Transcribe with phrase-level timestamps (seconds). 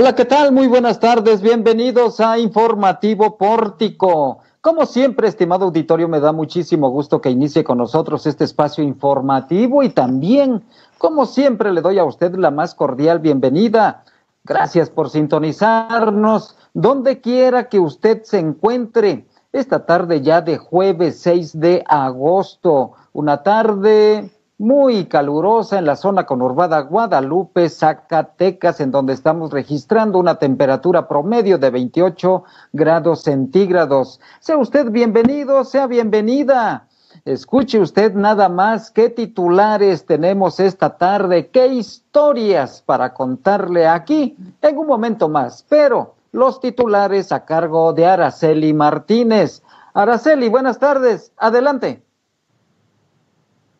[0.00, 0.50] Hola, ¿qué tal?
[0.50, 1.42] Muy buenas tardes.
[1.42, 4.38] Bienvenidos a Informativo Pórtico.
[4.62, 9.82] Como siempre, estimado auditorio, me da muchísimo gusto que inicie con nosotros este espacio informativo
[9.82, 10.64] y también,
[10.96, 14.04] como siempre, le doy a usted la más cordial bienvenida.
[14.42, 21.60] Gracias por sintonizarnos donde quiera que usted se encuentre esta tarde ya de jueves 6
[21.60, 22.92] de agosto.
[23.12, 24.30] Una tarde
[24.60, 31.56] muy calurosa en la zona conurbada Guadalupe, Zacatecas, en donde estamos registrando una temperatura promedio
[31.56, 34.20] de 28 grados centígrados.
[34.40, 36.88] Sea usted bienvenido, sea bienvenida.
[37.24, 44.76] Escuche usted nada más qué titulares tenemos esta tarde, qué historias para contarle aquí en
[44.76, 45.64] un momento más.
[45.70, 49.62] Pero los titulares a cargo de Araceli Martínez.
[49.94, 51.32] Araceli, buenas tardes.
[51.38, 52.02] Adelante.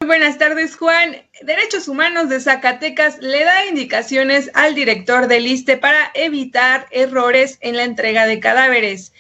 [0.06, 1.16] Buenas tardes, Juan.
[1.42, 7.76] Derechos Humanos de Zacatecas le da indicaciones al director del ISTE para evitar errores en
[7.76, 9.12] la entrega de cadáveres.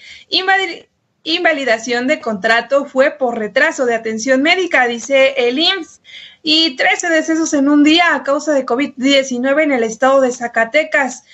[1.22, 6.00] invalidación de contrato fue por retraso de atención médica, dice el IMSS.
[6.42, 11.24] Y 13 decesos en un día a causa de COVID-19 en el estado de Zacatecas,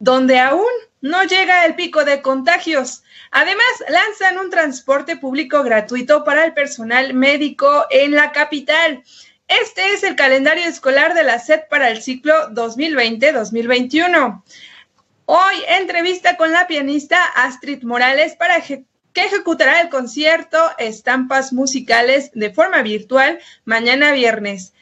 [0.00, 0.66] donde aún
[1.00, 3.04] no llega el pico de contagios.
[3.30, 9.02] Además, lanzan un transporte público gratuito para el personal médico en la capital.
[9.48, 14.42] Este es el calendario escolar de la SED para el ciclo 2020-2021.
[15.26, 18.84] Hoy, entrevista con la pianista Astrid Morales para que
[19.14, 24.72] ejecutará el concierto Estampas Musicales de forma virtual mañana viernes.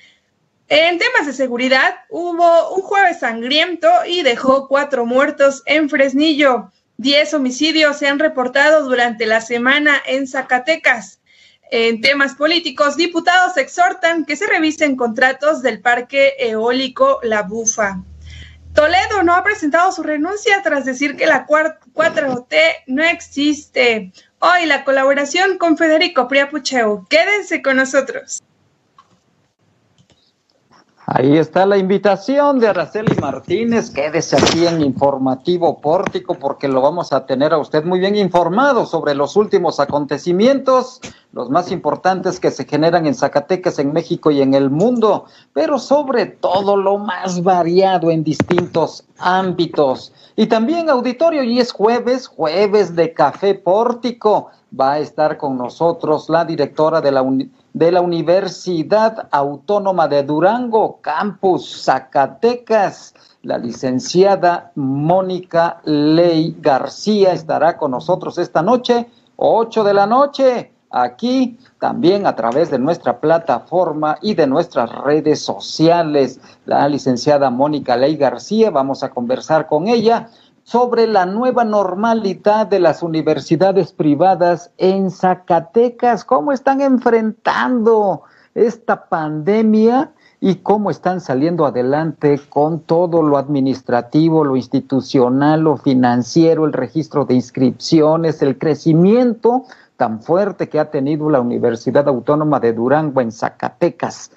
[0.69, 6.73] En temas de seguridad, hubo un jueves sangriento y dejó cuatro muertos en Fresnillo.
[6.99, 11.21] Diez homicidios se han reportado durante la semana en Zacatecas.
[11.71, 18.03] En temas políticos, diputados exhortan que se revisen contratos del parque eólico La Bufa.
[18.73, 24.13] Toledo no ha presentado su renuncia tras decir que la 4T no existe.
[24.39, 27.07] Hoy la colaboración con Federico Priapucheu.
[27.09, 28.43] Quédense con nosotros.
[31.09, 33.91] Ahí está la invitación de Araceli Martínez.
[33.91, 38.87] Quédese aquí en Informativo Pórtico porque lo vamos a tener a usted muy bien informado
[38.87, 41.01] sobre los últimos acontecimientos,
[41.31, 45.79] los más importantes que se generan en Zacatecas, en México y en el mundo, pero
[45.79, 50.13] sobre todo lo más variado en distintos ámbitos.
[50.35, 54.49] Y también auditorio, y es jueves, jueves de Café Pórtico.
[54.79, 57.23] Va a estar con nosotros la directora de la
[57.77, 63.15] de la Universidad Autónoma de Durango, Campus Zacatecas.
[63.43, 71.59] La licenciada Mónica Ley García estará con nosotros esta noche, 8 de la noche, aquí
[71.79, 76.41] también a través de nuestra plataforma y de nuestras redes sociales.
[76.65, 80.31] La licenciada Mónica Ley García, vamos a conversar con ella
[80.67, 88.23] sobre la nueva normalidad de las universidades privadas en Zacatecas, cómo están enfrentando
[88.53, 90.11] esta pandemia
[90.41, 97.25] y cómo están saliendo adelante con todo lo administrativo, lo institucional, lo financiero, el registro
[97.25, 99.67] de inscripciones, el crecimiento
[99.97, 104.33] tan fuerte que ha tenido la Universidad Autónoma de Durango en Zacatecas.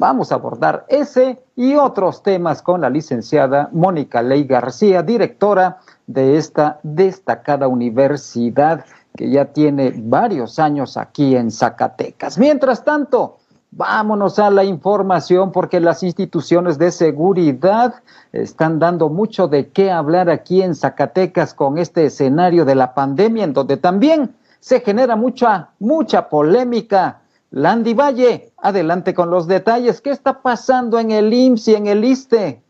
[0.00, 6.38] Vamos a abordar ese y otros temas con la licenciada Mónica Ley García, directora de
[6.38, 12.38] esta destacada universidad que ya tiene varios años aquí en Zacatecas.
[12.38, 13.40] Mientras tanto,
[13.72, 17.96] vámonos a la información porque las instituciones de seguridad
[18.32, 23.44] están dando mucho de qué hablar aquí en Zacatecas con este escenario de la pandemia
[23.44, 27.19] en donde también se genera mucha, mucha polémica
[27.50, 30.00] Landy Valle, adelante con los detalles.
[30.00, 32.60] ¿Qué está pasando en el IMSS y en el ISTE?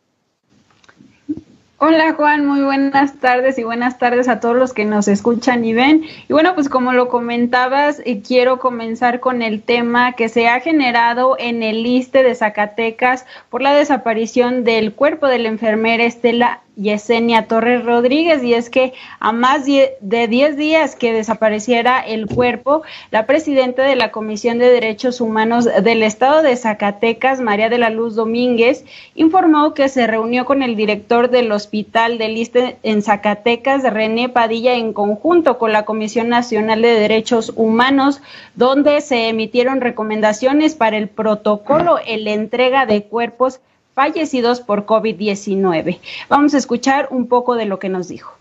[1.82, 5.72] Hola Juan, muy buenas tardes y buenas tardes a todos los que nos escuchan y
[5.72, 6.04] ven.
[6.28, 10.60] Y bueno, pues como lo comentabas, eh, quiero comenzar con el tema que se ha
[10.60, 16.60] generado en el ISTE de Zacatecas por la desaparición del cuerpo de la enfermera Estela
[16.80, 22.82] Yesenia Torres Rodríguez y es que a más de 10 días que desapareciera el cuerpo,
[23.10, 27.90] la presidenta de la Comisión de Derechos Humanos del Estado de Zacatecas, María de la
[27.90, 28.84] Luz Domínguez,
[29.14, 34.74] informó que se reunió con el director del Hospital del Liste en Zacatecas, René Padilla,
[34.74, 38.22] en conjunto con la Comisión Nacional de Derechos Humanos,
[38.54, 43.60] donde se emitieron recomendaciones para el protocolo en la entrega de cuerpos
[44.00, 46.00] fallecidos por COVID-19.
[46.30, 48.32] Vamos a escuchar un poco de lo que nos dijo.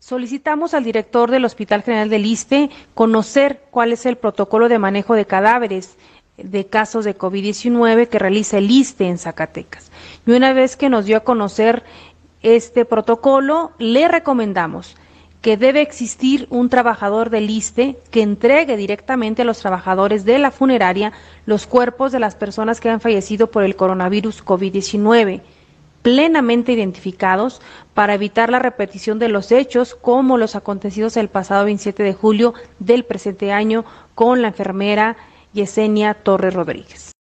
[0.00, 5.14] Solicitamos al director del Hospital General del ISTE conocer cuál es el protocolo de manejo
[5.14, 5.96] de cadáveres
[6.36, 9.92] de casos de COVID-19 que realiza el ISTE en Zacatecas.
[10.26, 11.84] Y una vez que nos dio a conocer
[12.42, 14.96] este protocolo, le recomendamos
[15.40, 20.50] que debe existir un trabajador del ISTE que entregue directamente a los trabajadores de la
[20.50, 21.12] funeraria
[21.46, 25.42] los cuerpos de las personas que han fallecido por el coronavirus COVID-19
[26.02, 27.60] plenamente identificados
[27.94, 32.54] para evitar la repetición de los hechos como los acontecidos el pasado 27 de julio
[32.78, 33.84] del presente año
[34.14, 35.16] con la enfermera
[35.52, 37.12] Yesenia Torres Rodríguez.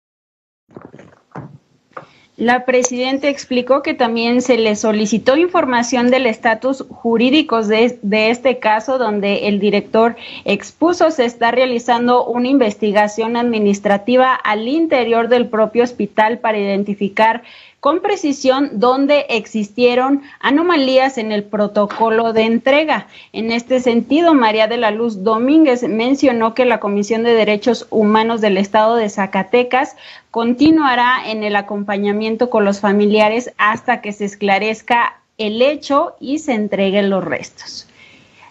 [2.37, 8.59] La presidenta explicó que también se le solicitó información del estatus jurídico de, de, este
[8.59, 15.83] caso, donde el director expuso se está realizando una investigación administrativa al interior del propio
[15.83, 17.41] hospital para identificar
[17.87, 23.07] con precisión dónde existieron anomalías en el protocolo de entrega.
[23.31, 28.41] En este sentido, María de la Luz Domínguez mencionó que la Comisión de Derechos Humanos
[28.41, 29.95] del Estado de Zacatecas
[30.31, 36.55] continuará en el acompañamiento con los familiares hasta que se esclarezca el hecho y se
[36.55, 37.86] entreguen los restos.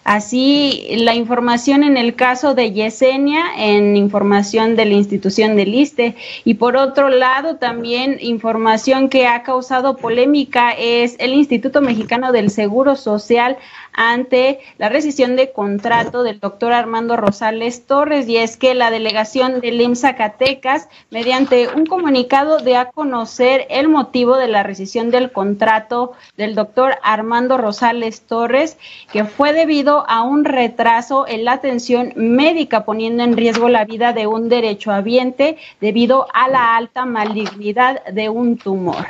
[0.07, 6.15] Así, la información en el caso de Yesenia, en información de la institución del ISTE.
[6.45, 12.51] Y por otro lado, también información que ha causado polémica es el Instituto Mexicano del
[12.51, 13.57] Seguro Social
[13.97, 19.59] ante la rescisión de contrato del doctor Armando Rosales Torres y es que la delegación
[19.59, 25.31] del IMSS Zacatecas, mediante un comunicado, de a conocer el motivo de la rescisión del
[25.31, 28.77] contrato del doctor Armando Rosales Torres,
[29.11, 34.13] que fue debido a un retraso en la atención médica, poniendo en riesgo la vida
[34.13, 39.07] de un derechohabiente debido a la alta malignidad de un tumor.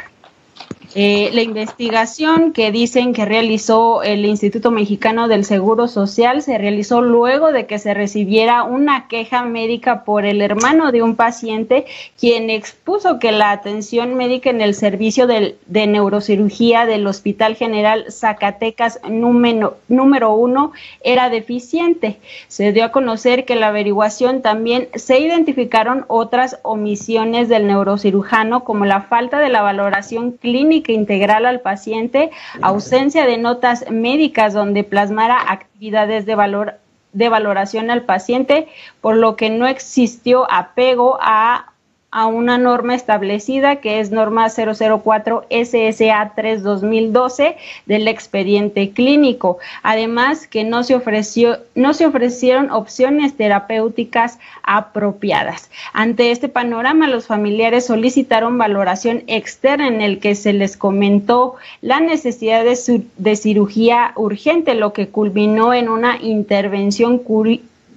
[0.96, 7.02] Eh, la investigación que dicen que realizó el Instituto Mexicano del Seguro Social se realizó
[7.02, 11.86] luego de que se recibiera una queja médica por el hermano de un paciente,
[12.20, 19.00] quien expuso que la atención médica en el servicio de, neurocirugía del Hospital General Zacatecas
[19.10, 20.72] número, número uno
[21.02, 22.18] era deficiente.
[22.48, 28.86] Se dio a conocer que la averiguación también se identificaron otras omisiones del neurocirujano, como
[28.86, 32.32] la falta de la valoración clínica integral al paciente,
[32.62, 36.76] ausencia de notas médicas donde plasmara actividades de valor
[37.14, 38.68] de valoración al paciente,
[39.02, 41.72] por lo que no existió apego a
[42.12, 49.58] a una norma establecida que es norma 004 SSA 3 2012 del expediente clínico.
[49.84, 55.70] Además que no se ofreció no se ofrecieron opciones terapéuticas apropiadas.
[55.94, 62.00] Ante este panorama los familiares solicitaron valoración externa en el que se les comentó la
[62.00, 67.20] necesidad de, de cirugía urgente, lo que culminó en una intervención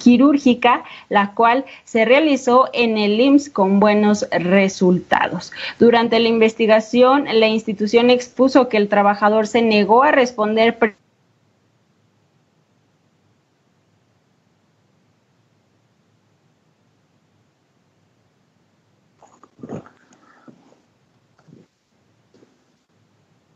[0.00, 5.52] quirúrgica, la cual se realizó en el IMSS con buenos resultados.
[5.78, 10.78] Durante la investigación, la institución expuso que el trabajador se negó a responder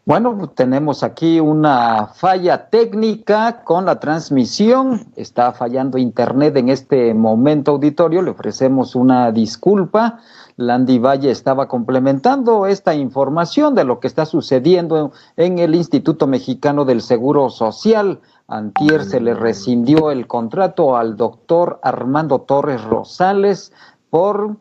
[0.07, 5.07] Bueno, tenemos aquí una falla técnica con la transmisión.
[5.17, 8.21] Está fallando Internet en este momento auditorio.
[8.21, 10.21] Le ofrecemos una disculpa.
[10.57, 16.85] Landy Valle estaba complementando esta información de lo que está sucediendo en el Instituto Mexicano
[16.85, 18.21] del Seguro Social.
[18.47, 23.73] Antier se le rescindió el contrato al doctor Armando Torres Rosales
[24.11, 24.55] por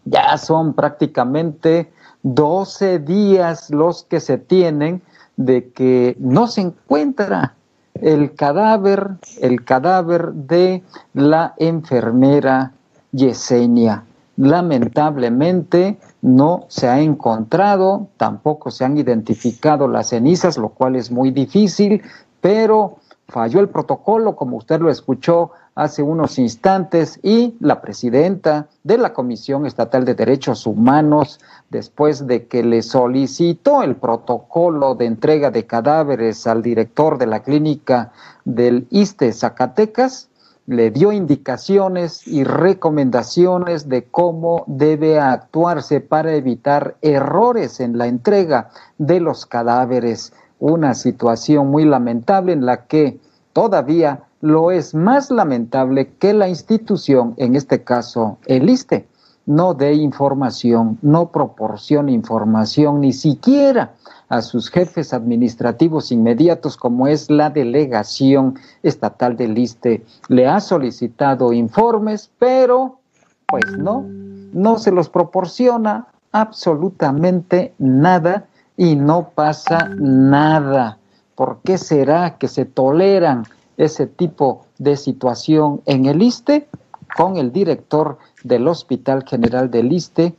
[0.05, 1.91] ya son prácticamente
[2.23, 5.01] 12 días los que se tienen
[5.37, 7.55] de que no se encuentra
[7.95, 10.83] el cadáver, el cadáver de
[11.15, 12.73] la enfermera
[13.13, 14.05] Yesenia.
[14.37, 21.33] Lamentablemente no se ha encontrado, tampoco se han identificado las cenizas, lo cual es muy
[21.33, 22.03] difícil,
[22.41, 22.99] pero
[23.29, 29.13] falló el protocolo, como usted lo escuchó hace unos instantes, y la presidenta de la
[29.13, 35.67] Comisión Estatal de Derechos Humanos, después de que le solicitó el protocolo de entrega de
[35.67, 38.13] cadáveres al director de la clínica
[38.45, 40.29] del ISTE Zacatecas,
[40.67, 48.71] le dio indicaciones y recomendaciones de cómo debe actuarse para evitar errores en la entrega
[48.99, 50.33] de los cadáveres.
[50.61, 53.19] Una situación muy lamentable en la que
[53.53, 59.07] todavía lo es más lamentable que la institución, en este caso el ISTE,
[59.47, 63.95] no dé información, no proporcione información ni siquiera
[64.33, 70.07] a sus jefes administrativos inmediatos, como es la delegación estatal del ISTE.
[70.29, 73.01] Le ha solicitado informes, pero
[73.47, 74.07] pues no,
[74.55, 80.97] no se los proporciona absolutamente nada y no pasa nada.
[81.35, 83.45] ¿Por qué será que se toleran
[83.77, 86.71] ese tipo de situación en el ISTE
[87.19, 90.35] con el director del Hospital General del ISTE?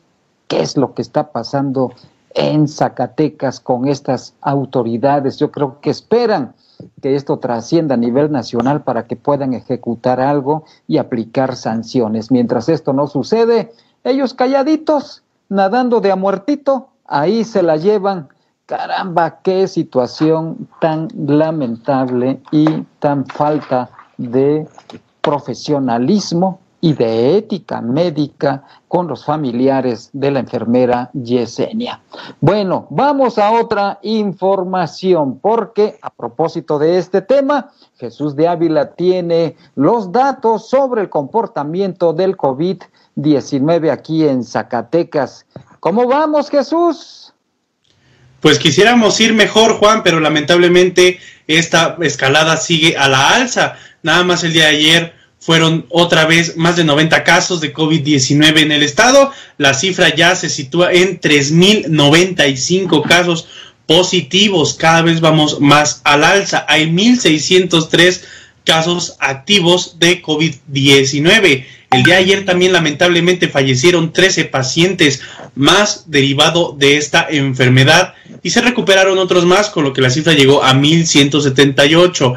[0.47, 1.91] ¿Qué es lo que está pasando
[2.33, 5.37] en Zacatecas con estas autoridades.
[5.37, 6.53] Yo creo que esperan
[7.01, 12.31] que esto trascienda a nivel nacional para que puedan ejecutar algo y aplicar sanciones.
[12.31, 13.71] Mientras esto no sucede,
[14.03, 18.29] ellos calladitos, nadando de a muertito, ahí se la llevan.
[18.65, 22.65] Caramba, qué situación tan lamentable y
[22.99, 24.67] tan falta de
[25.21, 32.01] profesionalismo y de ética médica con los familiares de la enfermera Yesenia.
[32.41, 39.55] Bueno, vamos a otra información, porque a propósito de este tema, Jesús de Ávila tiene
[39.75, 45.45] los datos sobre el comportamiento del COVID-19 aquí en Zacatecas.
[45.79, 47.33] ¿Cómo vamos, Jesús?
[48.41, 53.75] Pues quisiéramos ir mejor, Juan, pero lamentablemente esta escalada sigue a la alza.
[54.01, 58.61] Nada más el día de ayer fueron otra vez más de 90 casos de COVID-19
[58.61, 59.31] en el estado.
[59.57, 63.47] La cifra ya se sitúa en 3.095 casos
[63.85, 64.75] positivos.
[64.75, 66.65] Cada vez vamos más al alza.
[66.69, 68.21] Hay 1.603
[68.63, 71.65] casos activos de COVID-19.
[71.91, 75.21] El día de ayer también lamentablemente fallecieron 13 pacientes
[75.55, 80.33] más derivado de esta enfermedad y se recuperaron otros más, con lo que la cifra
[80.33, 82.33] llegó a 1.178.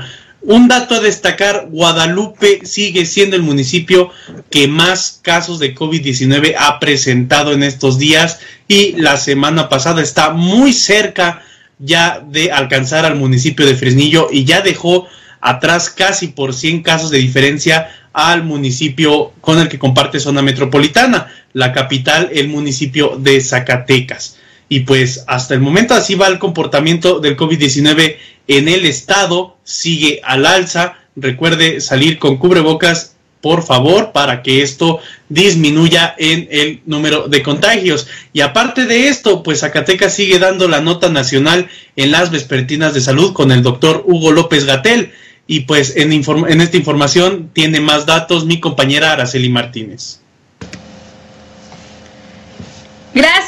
[0.46, 4.10] Un dato a destacar, Guadalupe sigue siendo el municipio
[4.48, 8.38] que más casos de COVID-19 ha presentado en estos días
[8.68, 11.42] y la semana pasada está muy cerca
[11.80, 15.08] ya de alcanzar al municipio de Fresnillo y ya dejó
[15.40, 21.26] atrás casi por 100 casos de diferencia al municipio con el que comparte zona metropolitana,
[21.54, 24.38] la capital, el municipio de Zacatecas.
[24.68, 28.16] Y pues hasta el momento así va el comportamiento del COVID-19
[28.48, 30.98] en el estado, sigue al alza.
[31.14, 38.08] Recuerde salir con cubrebocas, por favor, para que esto disminuya en el número de contagios.
[38.32, 43.00] Y aparte de esto, pues Zacatecas sigue dando la nota nacional en las vespertinas de
[43.00, 45.12] salud con el doctor Hugo López Gatel.
[45.46, 50.20] Y pues en, en esta información tiene más datos mi compañera Araceli Martínez.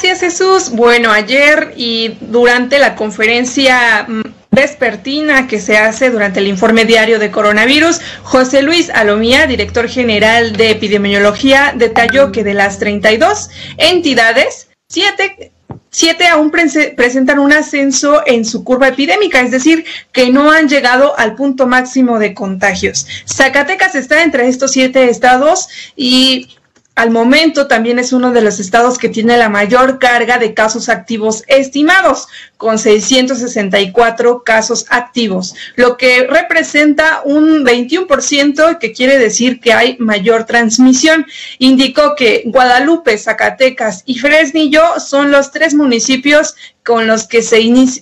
[0.09, 0.69] Gracias Jesús.
[0.71, 7.19] Bueno, ayer y durante la conferencia mm, vespertina que se hace durante el informe diario
[7.19, 14.69] de coronavirus, José Luis Alomía, director general de epidemiología, detalló que de las 32 entidades,
[14.87, 15.51] siete
[15.91, 21.17] siete aún presentan un ascenso en su curva epidémica, es decir, que no han llegado
[21.17, 23.07] al punto máximo de contagios.
[23.27, 26.58] Zacatecas está entre estos siete estados y
[26.99, 30.89] al momento también es uno de los estados que tiene la mayor carga de casos
[30.89, 32.27] activos estimados,
[32.57, 40.43] con 664 casos activos, lo que representa un 21%, que quiere decir que hay mayor
[40.43, 41.25] transmisión.
[41.57, 46.55] Indicó que Guadalupe, Zacatecas y Fresnillo son los tres municipios
[46.89, 47.59] con los que se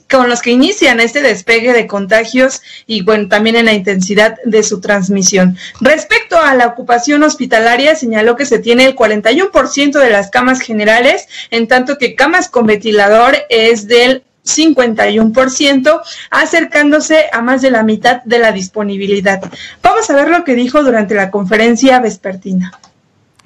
[0.10, 4.63] con los que inician este despegue de contagios y bueno, también en la intensidad de
[4.63, 5.58] su transmisión.
[5.82, 11.27] Respecto a la ocupación hospitalaria, señaló que se tiene el 41% de las camas generales,
[11.51, 16.01] en tanto que camas con ventilador es del 51%,
[16.32, 19.41] acercándose a más de la mitad de la disponibilidad.
[19.84, 22.79] Vamos a ver lo que dijo durante la conferencia vespertina.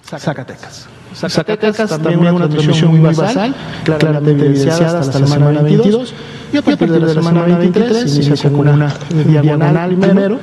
[0.06, 0.88] Zacatecas.
[1.14, 6.14] Zacatecas, también una transmisión muy basal, claramente evidenciada hasta la semana 22
[6.54, 8.94] Y a partir de la semana 23 inicia con una
[9.26, 10.40] diagonal primero,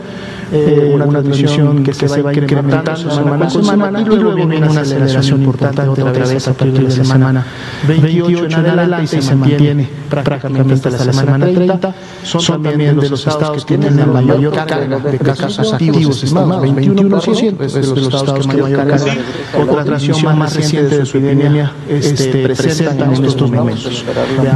[0.50, 5.42] eh, una transmisión que se va incrementando semana con semana y luego viene una aceleración
[5.42, 7.46] importante otra vez a partir de la semana
[7.86, 11.94] 28 en adelante y se mantiene prácticamente hasta la semana 30.
[12.24, 17.60] Son también de los estados que tienen la mayor carga de casos activos estimados, 21%,
[17.62, 19.14] es de los estados que mayor carga.
[19.60, 24.04] Otra transmisión más reciente de su epidemia este, presentan en estos momentos.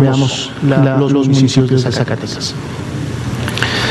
[0.00, 2.54] Veamos la, los municipios de Zacatecas.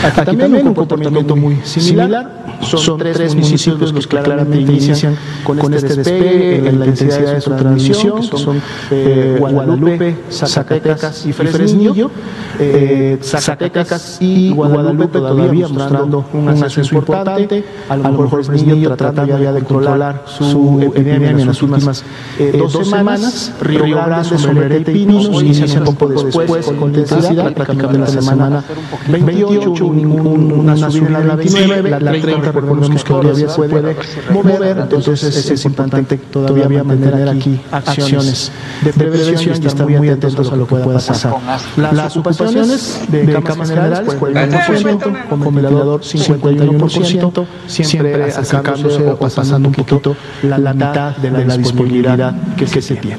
[0.04, 2.41] Aquí también un comportamiento muy similar.
[2.62, 7.52] Son, tres municipios los que claramente inician con, este despegue en la intensidad de su
[7.52, 12.12] transmisión, que son eh, Guadalupe, Zacatecas y Fresnillo.
[12.60, 17.64] Eh, Zacatecas y Guadalupe todavía mostrando un ascenso importante.
[17.90, 22.04] A lo mejor Fresnillo tratando ya de controlar su epidemia en las últimas
[22.40, 23.54] eh, dos semanas.
[23.62, 28.64] Río Grande, Sombrerete y Pinos inician un poco después con intensidad, prácticamente en la semana
[29.08, 33.96] 28 una subida en la 29, la, 30 recordemos que todavía se puede
[34.32, 40.56] mover, entonces es, importante todavía mantener aquí acciones de prevención y estar muy atentos a
[40.56, 41.36] lo que pueda pasar.
[41.78, 50.16] Las ocupaciones de camas generales, 41%, con ventilador 51%, siempre acercándose o pasando un poquito
[50.44, 53.18] la mitad de la disponibilidad que se tiene.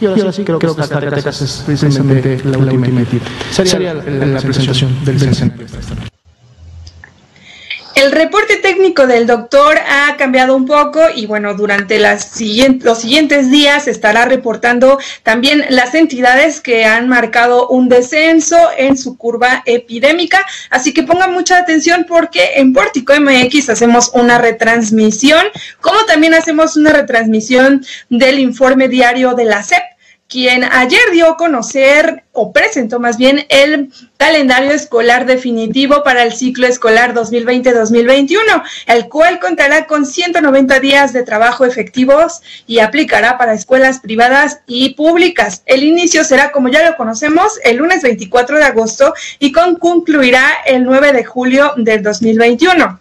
[0.00, 3.18] Y ahora, sí, creo, que Zacatecas es precisamente la última etapa.
[3.50, 6.09] Sería, la, presentación del escenario.
[8.00, 13.88] El reporte técnico del doctor ha cambiado un poco y bueno, durante los siguientes días
[13.88, 20.46] estará reportando también las entidades que han marcado un descenso en su curva epidémica.
[20.70, 25.44] Así que pongan mucha atención porque en Pórtico MX hacemos una retransmisión,
[25.82, 29.82] como también hacemos una retransmisión del informe diario de la CEP
[30.30, 36.32] quien ayer dio a conocer o presentó más bien el calendario escolar definitivo para el
[36.32, 43.54] ciclo escolar 2020-2021, el cual contará con 190 días de trabajo efectivos y aplicará para
[43.54, 45.62] escuelas privadas y públicas.
[45.66, 50.84] El inicio será, como ya lo conocemos, el lunes 24 de agosto y concluirá el
[50.84, 53.00] 9 de julio del 2021.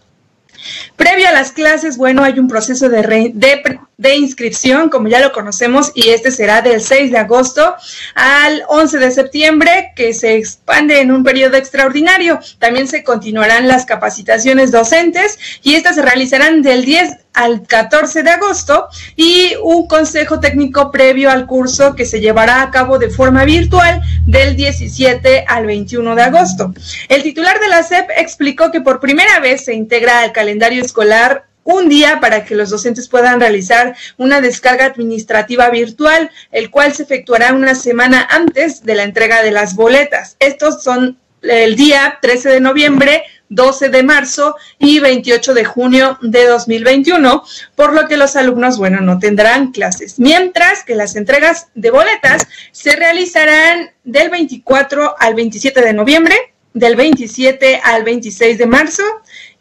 [0.96, 3.80] Previo a las clases, bueno, hay un proceso de, de,
[4.16, 7.76] inscripción, como ya lo conocemos, y este será del 6 de agosto
[8.16, 12.40] al 11 de septiembre, que se expande en un periodo extraordinario.
[12.60, 18.32] También se continuarán las capacitaciones docentes y estas se realizarán del 10 al 14 de
[18.32, 23.46] agosto y un consejo técnico previo al curso que se llevará a cabo de forma
[23.46, 26.74] virtual del 17 al 21 de agosto.
[27.08, 31.49] El titular de la SEP explicó que por primera vez se integra al calendario escolar
[31.64, 37.04] un día para que los docentes puedan realizar una descarga administrativa virtual, el cual se
[37.04, 40.36] efectuará una semana antes de la entrega de las boletas.
[40.40, 46.46] Estos son el día 13 de noviembre, 12 de marzo y 28 de junio de
[46.46, 47.44] 2021,
[47.76, 50.20] por lo que los alumnos, bueno, no tendrán clases.
[50.20, 56.36] Mientras que las entregas de boletas se realizarán del 24 al 27 de noviembre,
[56.74, 59.04] del 27 al 26 de marzo,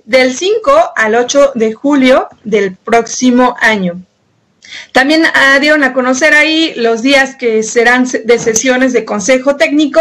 [0.09, 4.01] del 5 al 8 de julio del próximo año.
[4.93, 10.01] También ah, dieron a conocer ahí los días que serán de sesiones de consejo técnico,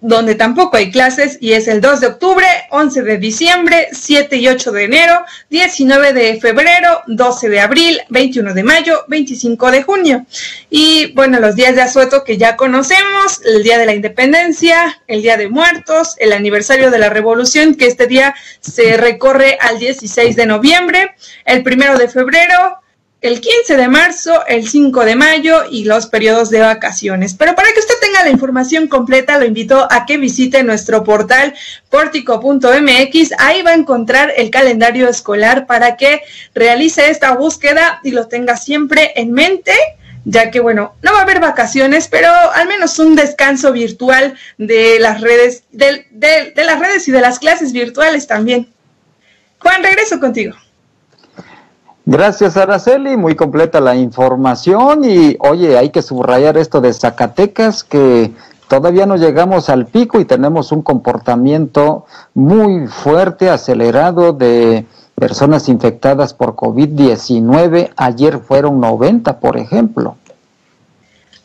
[0.00, 4.48] donde tampoco hay clases, y es el 2 de octubre, 11 de diciembre, 7 y
[4.48, 10.26] 8 de enero, 19 de febrero, 12 de abril, 21 de mayo, 25 de junio.
[10.70, 15.22] Y bueno, los días de asueto que ya conocemos, el Día de la Independencia, el
[15.22, 20.36] Día de Muertos, el aniversario de la Revolución, que este día se recorre al 16
[20.36, 22.81] de noviembre, el 1 de febrero,
[23.22, 27.34] el 15 de marzo, el 5 de mayo y los periodos de vacaciones.
[27.34, 31.54] Pero para que usted tenga la información completa, lo invito a que visite nuestro portal
[31.88, 33.32] portico.mx.
[33.38, 38.56] Ahí va a encontrar el calendario escolar para que realice esta búsqueda y lo tenga
[38.56, 39.72] siempre en mente
[40.24, 45.00] ya que bueno, no va a haber vacaciones, pero al menos un descanso virtual de
[45.00, 48.68] las redes, de, de las redes y de las clases virtuales también.
[49.58, 50.54] Juan, regreso contigo.
[52.04, 53.16] Gracias, Araceli.
[53.16, 55.04] Muy completa la información.
[55.04, 58.32] Y oye, hay que subrayar esto de Zacatecas, que
[58.68, 64.84] todavía no llegamos al pico y tenemos un comportamiento muy fuerte, acelerado de
[65.14, 67.92] personas infectadas por COVID-19.
[67.96, 70.16] Ayer fueron 90, por ejemplo.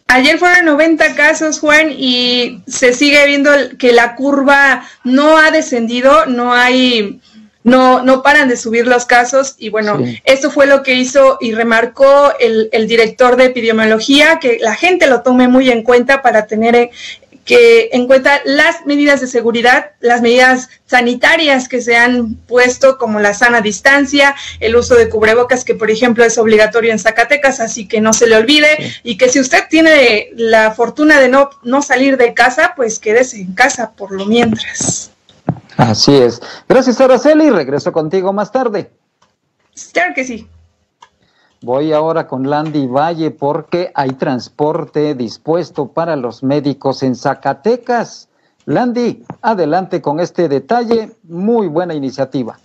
[0.08, 6.26] Ayer fueron 90 casos, Juan, y se sigue viendo que la curva no ha descendido,
[6.28, 7.20] no hay
[7.68, 11.52] no, no paran de subir los casos y bueno, esto fue lo que hizo y
[11.52, 16.48] remarcó el, el, director de epidemiología, que la gente lo tome muy en cuenta para
[16.48, 16.92] tener
[17.44, 23.20] que en cuenta las medidas de seguridad, las medidas sanitarias que se han puesto, como
[23.20, 27.86] la sana distancia, el uso de cubrebocas, que por ejemplo es obligatorio en Zacatecas, así
[27.86, 31.82] que no se le olvide, y que si usted tiene la fortuna de no, no
[31.82, 35.12] salir de casa, pues quédese en casa por lo mientras.
[35.78, 36.42] Así es.
[36.68, 37.50] Gracias, Araceli.
[37.50, 38.92] Regreso contigo más tarde.
[39.94, 40.48] Claro que sí.
[41.62, 48.30] Voy ahora con Landy Valle porque hay transporte dispuesto para los médicos en Zacatecas.
[48.66, 51.12] Landy, adelante con este detalle.
[51.24, 52.60] Muy buena iniciativa.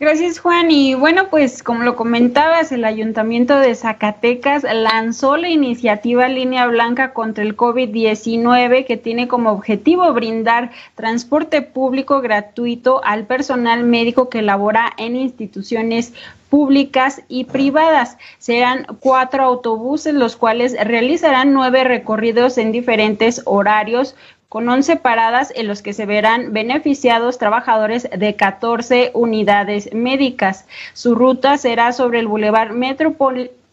[0.00, 6.28] Gracias Juan y bueno pues como lo comentabas el ayuntamiento de Zacatecas lanzó la iniciativa
[6.28, 13.82] Línea Blanca contra el COVID-19 que tiene como objetivo brindar transporte público gratuito al personal
[13.82, 16.12] médico que labora en instituciones
[16.48, 18.16] públicas y privadas.
[18.38, 24.14] Serán cuatro autobuses, los cuales realizarán nueve recorridos en diferentes horarios
[24.48, 30.66] con 11 paradas en los que se verán beneficiados trabajadores de 14 unidades médicas.
[30.94, 32.72] Su ruta será sobre el Boulevard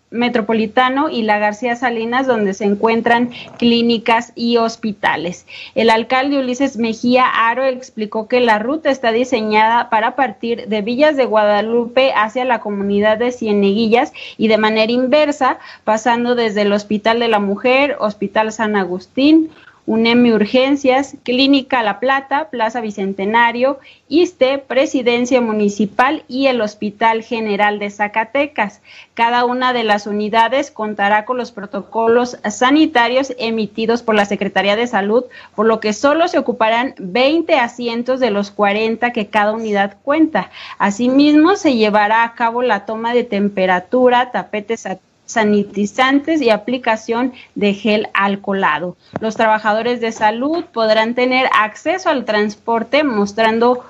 [0.09, 5.45] Metropolitano y la García Salinas, donde se encuentran clínicas y hospitales.
[5.75, 11.15] El alcalde Ulises Mejía Aro explicó que la ruta está diseñada para partir de Villas
[11.15, 17.19] de Guadalupe hacia la comunidad de Cieneguillas y de manera inversa, pasando desde el Hospital
[17.19, 19.51] de la Mujer, Hospital San Agustín,
[19.87, 27.91] UNEMI Urgencias, Clínica La Plata, Plaza Bicentenario, ISTE, Presidencia Municipal y el Hospital General de
[27.91, 28.81] Zacatecas.
[29.13, 34.87] Cada una de las unidades contará con los protocolos sanitarios emitidos por la Secretaría de
[34.87, 39.97] Salud, por lo que solo se ocuparán 20 asientos de los 40 que cada unidad
[40.01, 40.49] cuenta.
[40.79, 44.85] Asimismo, se llevará a cabo la toma de temperatura, tapetes
[45.25, 48.97] sanitizantes y aplicación de gel alcoholado.
[49.19, 53.83] Los trabajadores de salud podrán tener acceso al transporte mostrando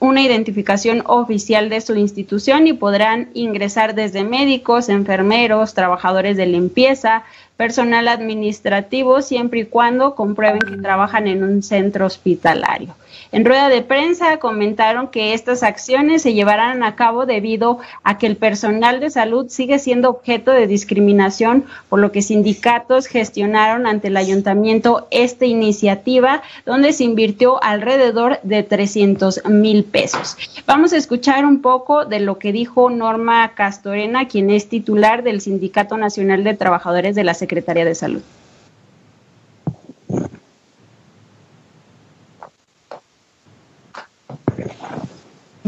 [0.00, 7.24] una identificación oficial de su institución y podrán ingresar desde médicos, enfermeros, trabajadores de limpieza,
[7.56, 12.94] personal administrativo, siempre y cuando comprueben que trabajan en un centro hospitalario.
[13.32, 18.26] En rueda de prensa comentaron que estas acciones se llevarán a cabo debido a que
[18.26, 24.08] el personal de salud sigue siendo objeto de discriminación, por lo que sindicatos gestionaron ante
[24.08, 30.36] el ayuntamiento esta iniciativa donde se invirtió alrededor de 300 mil pesos.
[30.66, 35.40] Vamos a escuchar un poco de lo que dijo Norma Castorena, quien es titular del
[35.40, 38.22] Sindicato Nacional de Trabajadores de la Secretaría de Salud.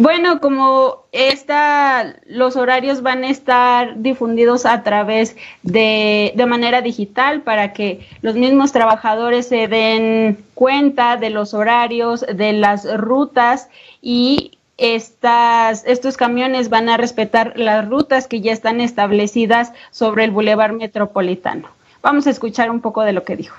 [0.03, 7.43] Bueno, como esta, los horarios van a estar difundidos a través de, de manera digital
[7.43, 13.69] para que los mismos trabajadores se den cuenta de los horarios, de las rutas
[14.01, 20.31] y estas, estos camiones van a respetar las rutas que ya están establecidas sobre el
[20.31, 21.69] Boulevard Metropolitano.
[22.01, 23.59] Vamos a escuchar un poco de lo que dijo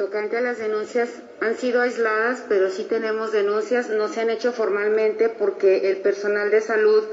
[0.00, 1.10] tocante a las denuncias
[1.42, 6.50] han sido aisladas, pero sí tenemos denuncias, no se han hecho formalmente porque el personal
[6.50, 7.04] de salud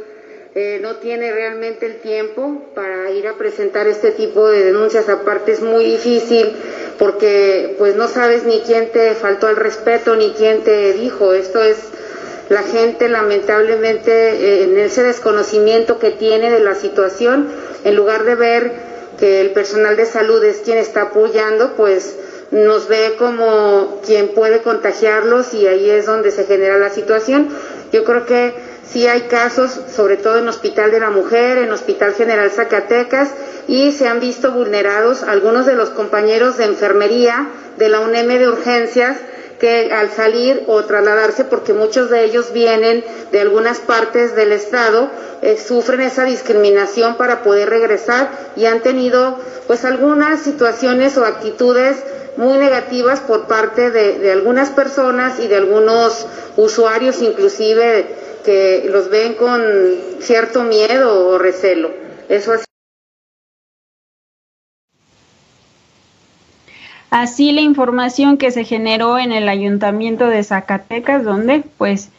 [0.56, 5.10] eh, no tiene realmente el tiempo para ir a presentar este tipo de denuncias.
[5.10, 6.56] Aparte es muy difícil
[6.98, 11.34] porque pues no sabes ni quién te faltó al respeto ni quién te dijo.
[11.34, 11.76] Esto es
[12.48, 17.50] la gente lamentablemente eh, en ese desconocimiento que tiene de la situación,
[17.84, 18.72] en lugar de ver
[19.20, 22.16] que el personal de salud es quien está apoyando, pues
[22.52, 27.50] nos ve como quien puede contagiarlos y ahí es donde se genera la situación.
[27.92, 28.54] Yo creo que
[28.86, 33.32] sí hay casos, sobre todo en Hospital de la Mujer, en Hospital General Zacatecas,
[33.68, 38.48] y se han visto vulnerados algunos de los compañeros de enfermería de la UNEM de
[38.48, 39.18] urgencias
[39.60, 45.10] que al salir o trasladarse, porque muchos de ellos vienen de algunas partes del Estado,
[45.42, 51.98] eh, sufren esa discriminación para poder regresar y han tenido pues algunas situaciones o actitudes
[52.38, 58.08] muy negativas por parte de, algunas personas y de algunos usuarios inclusive
[58.46, 59.62] que los ven con
[60.20, 61.92] cierto miedo o recelo.
[62.30, 62.64] Eso es.
[67.10, 72.10] Así la información que se generó en el ayuntamiento de Zacatecas, donde pues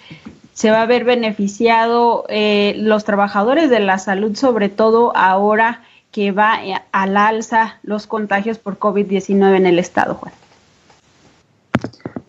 [0.54, 6.32] se va a ver beneficiado eh, los trabajadores de la salud, sobre todo ahora que
[6.32, 10.32] va eh, al alza los contagios por COVID-19 en el estado, Juan.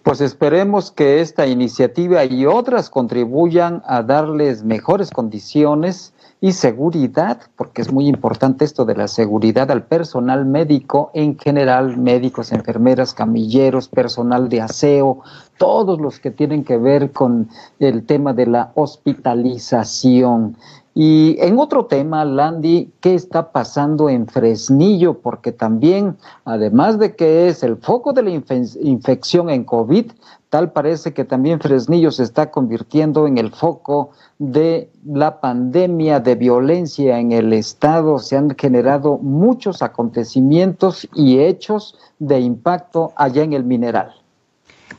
[0.04, 7.82] Pues esperemos que esta iniciativa y otras contribuyan a darles mejores condiciones y seguridad, porque
[7.82, 13.90] es muy importante esto de la seguridad al personal médico en general, médicos, enfermeras, camilleros,
[13.90, 15.20] personal de aseo,
[15.58, 17.50] todos los que tienen que ver con
[17.80, 20.56] el tema de la hospitalización.
[20.96, 25.20] Y en otro tema, Landy, ¿qué está pasando en Fresnillo?
[25.20, 28.32] Porque también, además de que es el foco de la
[28.82, 30.12] infección en COVID,
[30.50, 36.36] tal parece que también Fresnillo se está convirtiendo en el foco de la pandemia de
[36.36, 38.20] violencia en el Estado.
[38.20, 44.14] Se han generado muchos acontecimientos y hechos de impacto allá en el mineral.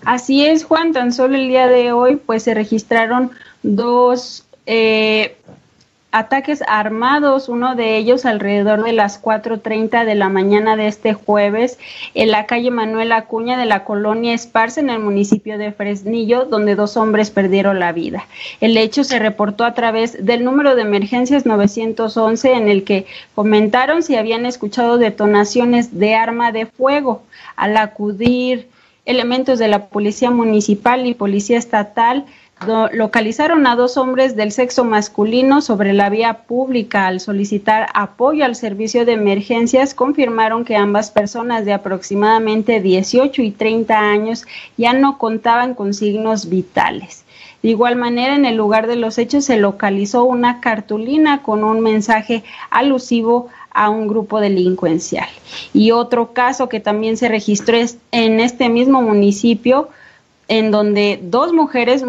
[0.05, 0.93] Así es, Juan.
[0.93, 3.33] Tan solo el día de hoy, pues se registraron
[3.63, 5.37] dos eh,
[6.13, 11.79] ataques armados, uno de ellos alrededor de las 4.30 de la mañana de este jueves
[12.15, 16.75] en la calle Manuel Acuña de la colonia Esparce en el municipio de Fresnillo, donde
[16.75, 18.27] dos hombres perdieron la vida.
[18.61, 24.03] El hecho se reportó a través del número de emergencias 911 en el que comentaron
[24.03, 27.23] si habían escuchado detonaciones de arma de fuego.
[27.55, 28.69] Al acudir
[29.05, 32.27] elementos de la Policía Municipal y Policía Estatal,
[32.67, 38.55] localizaron a dos hombres del sexo masculino sobre la vía pública al solicitar apoyo al
[38.55, 39.95] servicio de emergencias.
[39.95, 44.45] Confirmaron que ambas personas de aproximadamente 18 y 30 años
[44.77, 47.25] ya no contaban con signos vitales.
[47.63, 51.81] De igual manera, en el lugar de los hechos se localizó una cartulina con un
[51.81, 55.29] mensaje alusivo a un grupo delincuencial.
[55.73, 57.77] Y otro caso que también se registró
[58.13, 59.89] en este mismo municipio
[60.51, 62.05] en donde dos mujeres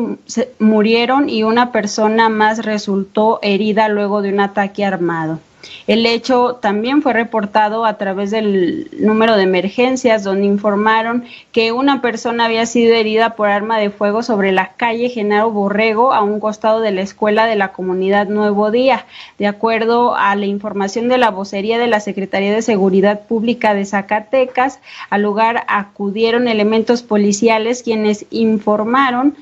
[0.58, 5.40] murieron y una persona más resultó herida luego de un ataque armado.
[5.88, 12.02] El hecho también fue reportado a través del número de emergencias, donde informaron que una
[12.02, 16.40] persona había sido herida por arma de fuego sobre la calle Genaro Borrego, a un
[16.40, 19.06] costado de la escuela de la comunidad Nuevo Día.
[19.38, 23.86] De acuerdo a la información de la vocería de la Secretaría de Seguridad Pública de
[23.86, 29.36] Zacatecas, al lugar acudieron elementos policiales quienes informaron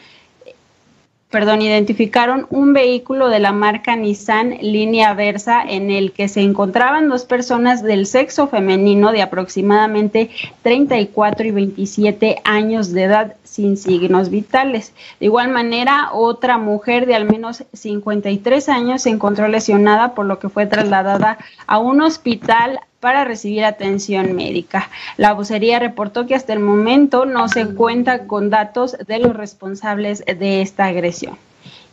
[1.29, 7.07] perdón, identificaron un vehículo de la marca Nissan línea Versa en el que se encontraban
[7.07, 10.31] dos personas del sexo femenino de aproximadamente
[10.63, 14.93] 34 y 27 años de edad sin signos vitales.
[15.19, 20.39] De igual manera, otra mujer de al menos 53 años se encontró lesionada por lo
[20.39, 24.89] que fue trasladada a un hospital para recibir atención médica.
[25.17, 30.23] La vocería reportó que hasta el momento no se cuenta con datos de los responsables
[30.25, 31.37] de esta agresión.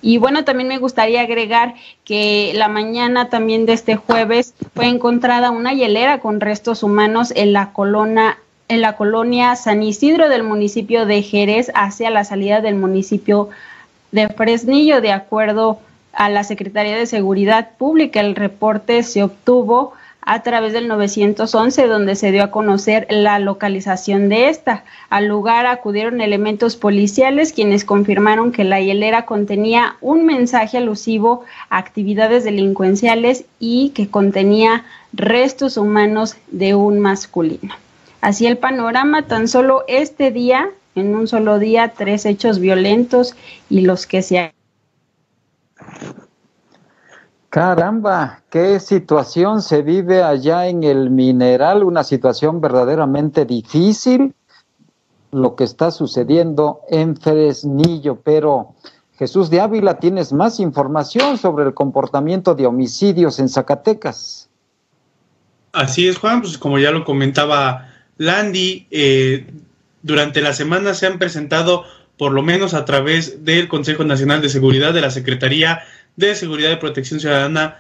[0.03, 1.75] Y bueno, también me gustaría agregar
[2.05, 7.53] que la mañana también de este jueves fue encontrada una hielera con restos humanos en
[7.53, 12.75] la colonia en la colonia San Isidro del municipio de Jerez hacia la salida del
[12.75, 13.49] municipio
[14.13, 15.79] de Fresnillo, de acuerdo
[16.13, 18.21] a la Secretaría de Seguridad Pública.
[18.21, 24.29] El reporte se obtuvo a través del 911, donde se dio a conocer la localización
[24.29, 24.83] de esta.
[25.09, 31.79] Al lugar acudieron elementos policiales quienes confirmaron que la hielera contenía un mensaje alusivo a
[31.79, 37.86] actividades delincuenciales y que contenía restos humanos de un masculino.
[38.21, 43.35] Así el panorama, tan solo este día, en un solo día, tres hechos violentos
[43.69, 44.53] y los que se
[47.51, 54.35] Caramba, qué situación se vive allá en el mineral, una situación verdaderamente difícil,
[55.33, 58.75] lo que está sucediendo en Fresnillo, pero
[59.19, 64.51] Jesús de Ávila, tienes más información sobre el comportamiento de homicidios en Zacatecas.
[65.73, 69.47] Así es, Juan, pues como ya lo comentaba Landy, eh,
[70.03, 71.85] durante la semana se han presentado,
[72.17, 75.83] por lo menos a través del Consejo Nacional de Seguridad de la Secretaría
[76.17, 77.79] de Seguridad y Protección Ciudadana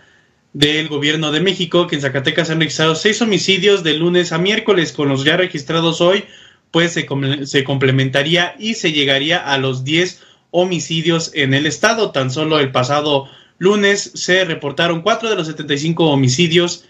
[0.52, 4.92] del Gobierno de México, que en Zacatecas han registrado seis homicidios de lunes a miércoles,
[4.92, 6.24] con los ya registrados hoy,
[6.70, 7.06] pues se,
[7.44, 12.10] se complementaría y se llegaría a los diez homicidios en el estado.
[12.10, 16.84] Tan solo el pasado lunes se reportaron cuatro de los 75 homicidios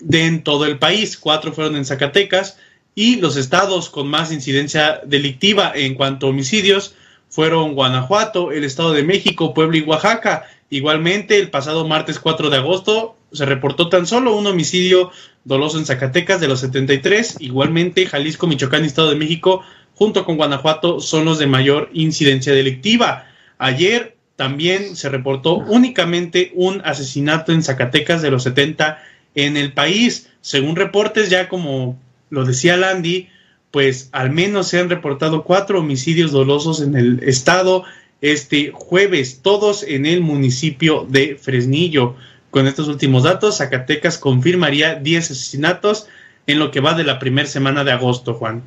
[0.00, 2.58] de en todo el país, cuatro fueron en Zacatecas
[2.94, 6.94] y los estados con más incidencia delictiva en cuanto a homicidios
[7.28, 10.44] fueron Guanajuato, el Estado de México, Puebla y Oaxaca.
[10.68, 15.10] Igualmente, el pasado martes 4 de agosto se reportó tan solo un homicidio
[15.44, 17.36] doloso en Zacatecas de los 73.
[17.38, 19.62] Igualmente, Jalisco, Michoacán y Estado de México,
[19.94, 23.26] junto con Guanajuato, son los de mayor incidencia delictiva.
[23.58, 28.98] Ayer también se reportó únicamente un asesinato en Zacatecas de los 70
[29.34, 30.30] en el país.
[30.40, 31.98] Según reportes, ya como
[32.30, 33.28] lo decía Landy,
[33.70, 37.84] pues al menos se han reportado cuatro homicidios dolosos en el estado
[38.20, 42.14] este jueves, todos en el municipio de Fresnillo.
[42.50, 46.08] con estos últimos datos, Zacatecas confirmaría 10 asesinatos
[46.48, 48.62] en lo que va de la primera semana de agosto, Juan.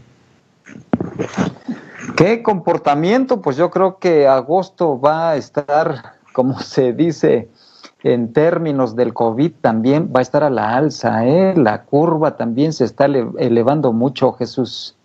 [2.15, 3.41] ¿Qué comportamiento?
[3.41, 7.49] Pues yo creo que agosto va a estar, como se dice
[8.03, 11.53] en términos del COVID, también va a estar a la alza, ¿eh?
[11.55, 14.95] La curva también se está elevando mucho, Jesús.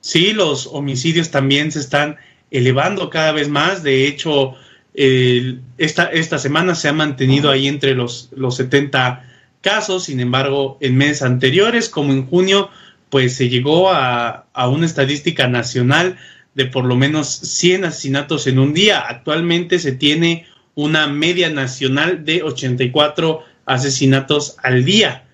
[0.00, 2.16] Sí, los homicidios también se están
[2.50, 3.82] elevando cada vez más.
[3.82, 4.54] De hecho,
[4.94, 9.24] esta, esta semana se ha mantenido ahí entre los, los 70
[9.60, 10.04] casos.
[10.04, 12.70] Sin embargo, en meses anteriores, como en junio,
[13.10, 16.18] pues se llegó a, una estadística nacional
[16.54, 19.00] de por lo menos 100 asesinatos en un día.
[19.00, 25.24] Actualmente se tiene una media nacional de 84 asesinatos al día,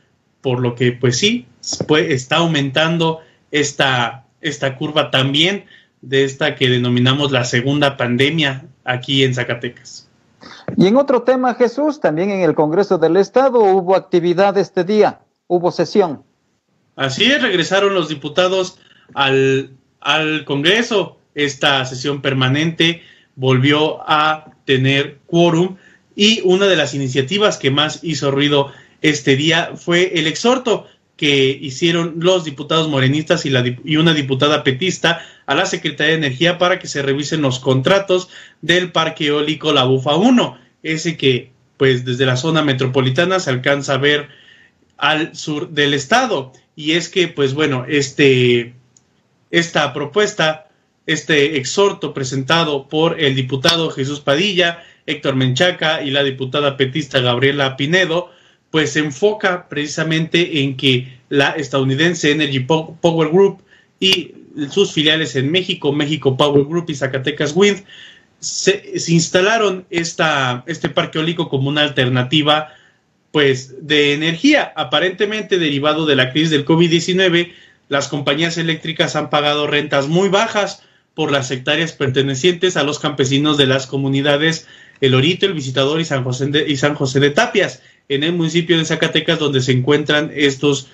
[0.41, 1.47] por lo que pues sí,
[1.87, 3.21] pues, está aumentando
[3.51, 5.65] esta, esta curva también
[6.03, 10.09] de esta que denominamos la segunda pandemia aquí en Zacatecas.
[10.77, 15.21] Y en otro tema, Jesús, también en el Congreso del Estado hubo actividad este día,
[15.47, 16.23] hubo sesión.
[16.97, 18.79] Así es, regresaron los diputados
[19.15, 19.71] al,
[20.01, 21.19] al Congreso.
[21.35, 23.03] Esta sesión permanente
[23.37, 25.77] volvió a tener quórum
[26.17, 28.73] y una de las iniciativas que más hizo ruido
[29.03, 34.65] este día fue el exhorto que hicieron los diputados morenistas y, la, y una diputada
[34.65, 38.29] petista a la Secretaría de Energía para que se revisen los contratos
[38.61, 43.95] del parque eólico La Bufa 1, ese que pues desde la zona metropolitana se alcanza
[43.95, 44.29] a ver
[44.97, 46.53] al sur del estado.
[46.75, 48.75] Y es que, pues bueno, este,
[49.51, 50.66] esta propuesta,
[51.07, 57.77] este exhorto presentado por el diputado Jesús Padilla, Héctor Menchaca y la diputada petista Gabriela
[57.77, 58.31] Pinedo,
[58.71, 63.63] pues se enfoca precisamente en que la estadounidense Energy Power Group
[64.01, 64.35] y
[64.71, 67.85] sus filiales en México, México Power Group y Zacatecas Wind,
[68.41, 72.69] se, instalaron esta, este parque eólico como una alternativa
[73.31, 77.53] pues de energía, aparentemente derivado de la crisis del COVID-19,
[77.89, 80.83] las compañías eléctricas han pagado rentas muy bajas
[81.17, 84.69] por las hectáreas pertenecientes a los campesinos de las comunidades
[85.01, 89.63] El Orito, El Visitador y San José de, Tapias, en el municipio de Zacatecas, donde
[89.63, 90.89] se encuentran estos,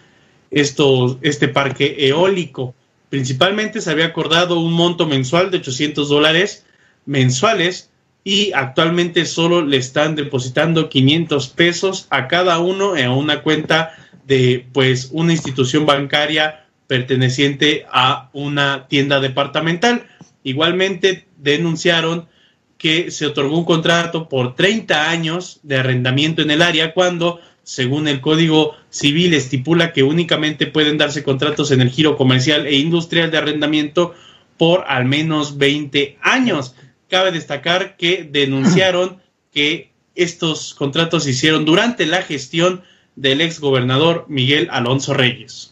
[0.52, 2.72] estos, este parque eólico.
[3.10, 6.64] Principalmente se había acordado un monto mensual de 800 dólares
[7.04, 7.90] mensuales
[8.22, 13.90] y actualmente solo le están depositando 500 pesos a cada uno en una cuenta
[14.24, 16.61] de pues una institución bancaria
[16.92, 20.04] perteneciente a una tienda departamental.
[20.44, 22.28] Igualmente denunciaron
[22.76, 28.08] que se otorgó un contrato por 30 años de arrendamiento en el área cuando, según
[28.08, 33.30] el Código Civil, estipula que únicamente pueden darse contratos en el giro comercial e industrial
[33.30, 34.14] de arrendamiento
[34.58, 36.74] por al menos 20 años
[37.08, 42.82] cabe destacar que denunciaron que estos contratos se hicieron durante la gestión
[43.16, 45.71] del ex gobernador Miguel Alonso Reyes.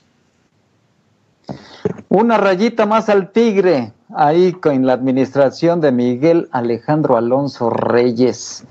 [2.13, 8.65] Una rayita más al tigre, ahí con la administración de Miguel Alejandro Alonso Reyes.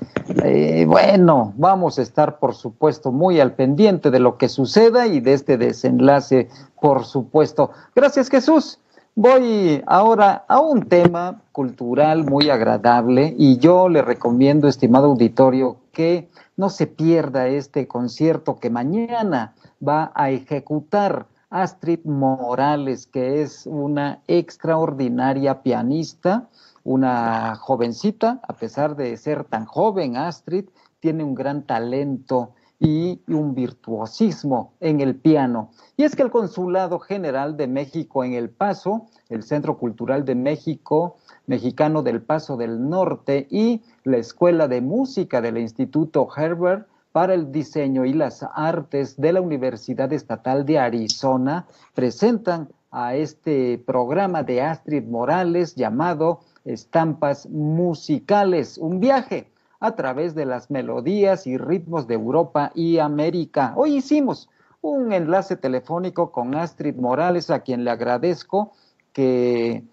[0.43, 5.21] Eh, bueno, vamos a estar, por supuesto, muy al pendiente de lo que suceda y
[5.21, 6.49] de este desenlace,
[6.82, 7.71] por supuesto.
[7.95, 8.78] Gracias, Jesús.
[9.15, 16.28] Voy ahora a un tema cultural muy agradable y yo le recomiendo, estimado auditorio, que
[16.58, 24.22] no se pierda este concierto que mañana va a ejecutar Astrid Morales, que es una
[24.28, 26.48] extraordinaria pianista,
[26.84, 30.66] una jovencita, a pesar de ser tan joven, Astrid
[31.00, 35.72] tiene un gran talento y un virtuosismo en el piano.
[35.98, 40.36] Y es que el Consulado General de México en El Paso, el Centro Cultural de
[40.36, 47.34] México, Mexicano del Paso del Norte y la Escuela de Música del Instituto Herbert para
[47.34, 54.43] el Diseño y las Artes de la Universidad Estatal de Arizona presentan a este programa
[54.43, 62.08] de Astrid Morales llamado Estampas Musicales, un viaje a través de las melodías y ritmos
[62.08, 63.74] de Europa y América.
[63.76, 64.50] Hoy hicimos
[64.81, 68.71] un enlace telefónico con Astrid Morales, a quien le agradezco
[69.13, 69.84] que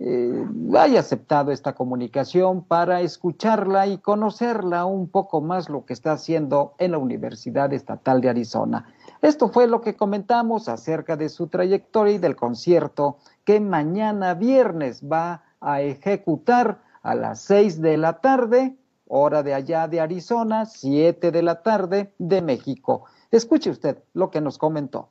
[0.00, 0.44] eh,
[0.76, 6.74] haya aceptado esta comunicación para escucharla y conocerla un poco más lo que está haciendo
[6.78, 8.92] en la Universidad Estatal de Arizona.
[9.22, 15.02] Esto fue lo que comentamos acerca de su trayectoria y del concierto que mañana viernes
[15.04, 18.76] va a ejecutar a las seis de la tarde
[19.06, 23.06] hora de allá de Arizona, 7 de la tarde de México.
[23.30, 25.10] Escuche usted lo que nos comentó.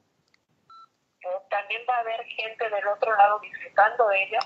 [1.49, 4.39] También va a haber gente del otro lado disfrutando de ella.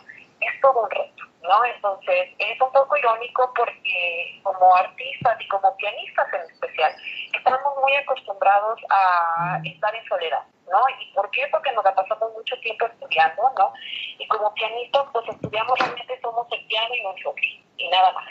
[0.47, 1.23] Es todo un reto.
[1.47, 1.65] ¿no?
[1.65, 6.91] Entonces, es un poco irónico porque como artistas y como pianistas en especial,
[7.33, 10.81] estamos muy acostumbrados a estar en soledad, ¿no?
[10.99, 11.47] ¿Y por qué?
[11.51, 13.73] Porque nos la pasamos mucho tiempo estudiando, ¿no?
[14.17, 17.45] Y como pianistas, pues estudiamos realmente somos el piano y nosotros,
[17.77, 18.27] y nada más.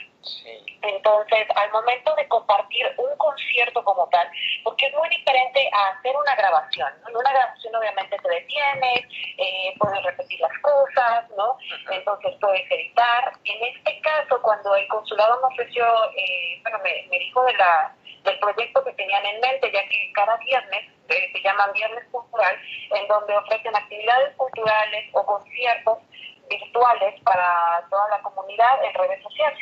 [0.82, 4.28] Entonces, al momento de compartir un concierto como tal,
[4.64, 7.08] porque es muy diferente a hacer una grabación, ¿no?
[7.08, 9.04] En una grabación obviamente te detienes,
[9.38, 11.56] eh, puedes repetir las cosas, ¿no?
[11.90, 13.32] Entonces puedes editar.
[13.44, 15.84] En este caso, cuando el consulado me ofreció,
[16.16, 20.12] eh, bueno, me, me dijo de la, del proyecto que tenían en mente, ya que
[20.12, 22.56] cada viernes eh, se llaman Viernes Cultural,
[22.90, 25.98] en donde ofrecen actividades culturales o conciertos
[26.48, 29.58] virtuales para toda la comunidad en redes sociales.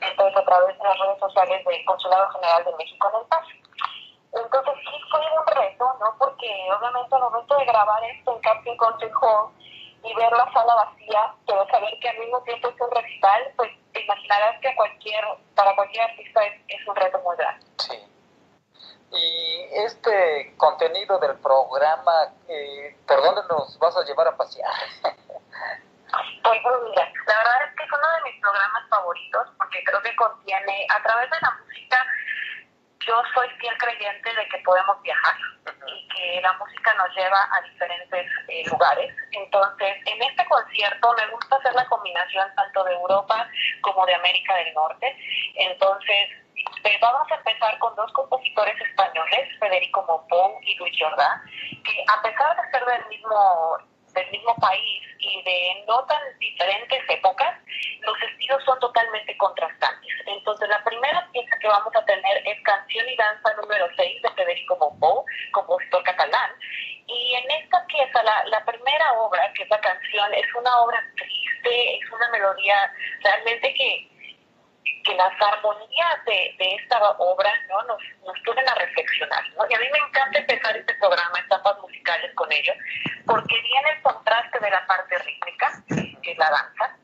[0.00, 3.50] Entonces, a través de las redes sociales del Consulado General de México en El Paso.
[4.32, 6.14] Entonces, sí fue un reto, ¿no?
[6.18, 9.50] Porque obviamente al momento de grabar esto en Camping Concert Hall
[10.04, 13.70] y ver la sala vacía, pero saber que al mismo tiempo es un recital, pues
[13.92, 15.24] te imaginarás que cualquier,
[15.54, 17.66] para cualquier artista es, es un reto muy grande.
[17.78, 17.98] Sí.
[19.12, 24.70] Y este contenido del programa, eh, ¿por dónde nos vas a llevar a pasear?
[26.42, 30.16] Pues mira, la verdad es que es uno de mis programas favoritos porque creo que
[30.16, 32.06] contiene, a través de la música,
[33.06, 35.36] yo soy fiel creyente de que podemos viajar
[35.86, 39.14] y que la música nos lleva a diferentes eh, lugares.
[39.32, 43.48] Entonces, en este concierto me gusta hacer la combinación tanto de Europa
[43.80, 45.16] como de América del Norte.
[45.54, 46.28] Entonces,
[46.84, 51.42] eh, vamos a empezar con dos compositores españoles, Federico Mopón y Luis Jordá,
[51.84, 53.78] que a pesar de ser del mismo
[54.14, 57.54] del mismo país y de no tan diferentes épocas,
[58.00, 60.14] los estilos son totalmente contrastantes.
[60.26, 64.30] Entonces, la primera pieza que vamos a tener es Canción y Danza número 6 de
[64.30, 66.50] Federico Mompou, compositor catalán.
[67.06, 71.04] Y en esta pieza, la, la primera obra, que es la canción, es una obra
[71.16, 72.92] triste, es una melodía
[73.22, 74.08] realmente que
[75.04, 77.82] que las armonías de, de esta obra ¿no?
[77.84, 79.42] nos, nos ponen a reflexionar.
[79.56, 79.64] ¿no?
[79.68, 82.76] Y a mí me encanta empezar este programa, etapas musicales con ellos,
[83.26, 85.82] porque viene el contraste de la parte rítmica,
[86.22, 86.96] que es la danza,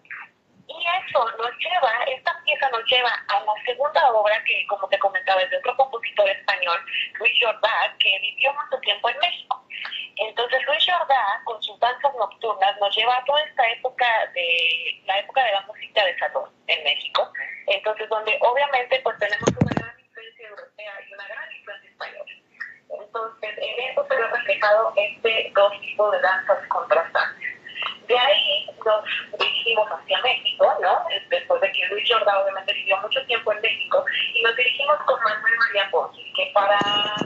[0.78, 4.98] y eso nos lleva, esta pieza nos lleva a la segunda obra que, como te
[4.98, 6.78] comentaba, es de otro compositor español,
[7.18, 9.62] Luis Jordá, que vivió mucho tiempo en México.
[10.16, 15.18] Entonces Luis Jordá, con sus danzas nocturnas, nos lleva a toda esta época de la
[15.18, 17.30] época de la música de salón en México.
[17.66, 22.32] Entonces, donde obviamente pues tenemos una gran influencia europea y una gran influencia española.
[22.88, 27.56] Entonces, en eso se ve reflejado este dos tipos de danzas contrastantes.
[28.06, 29.04] De ahí nos
[29.76, 31.04] dirigimos hacia México, ¿no?
[31.30, 34.04] Después de que Luis Jordá obviamente vivió mucho tiempo en México,
[34.34, 36.78] y nos dirigimos con Manuel María Ponce, que para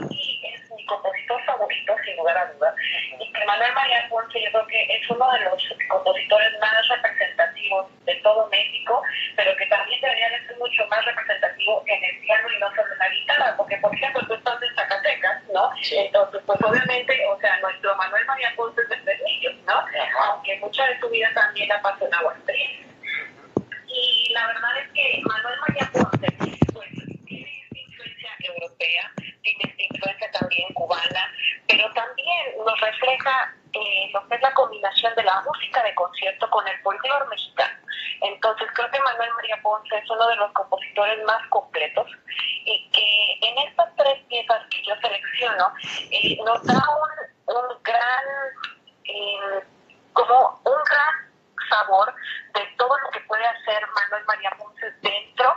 [0.09, 2.75] mí es mi compositor favorito, sin lugar a dudas,
[3.19, 7.87] y que Manuel María Ponce yo creo que es uno de los compositores más representativos
[8.05, 9.01] de todo México,
[9.35, 12.93] pero que también debería de ser mucho más representativo en el piano y no solo
[12.93, 15.69] en la guitarra, porque por ejemplo tú estás en Zacatecas, ¿no?
[15.91, 19.00] Entonces, pues obviamente, o sea, nuestro Manuel María Ponce es de
[20.27, 22.87] Aunque mucha de su vida también la pasó en Aguascalientes.
[23.87, 26.27] Y la verdad es que Manuel María Ponce,
[26.73, 26.89] pues,
[27.25, 29.11] tiene esta influencia europea,
[29.41, 31.31] tiene esta influencia también cubana,
[31.67, 36.67] pero también nos refleja eh, lo es la combinación de la música de concierto con
[36.67, 37.77] el folclore mexicano.
[38.21, 42.07] Entonces creo que Manuel María Ponce es uno de los compositores más completos
[42.65, 45.73] y que en estas tres piezas que yo selecciono
[46.11, 46.81] eh, nos da
[47.47, 48.23] un gran,
[49.11, 49.63] eh,
[50.13, 51.31] como un gran
[51.69, 52.13] sabor
[52.53, 55.55] de todo lo que puede hacer Manuel María Ponce dentro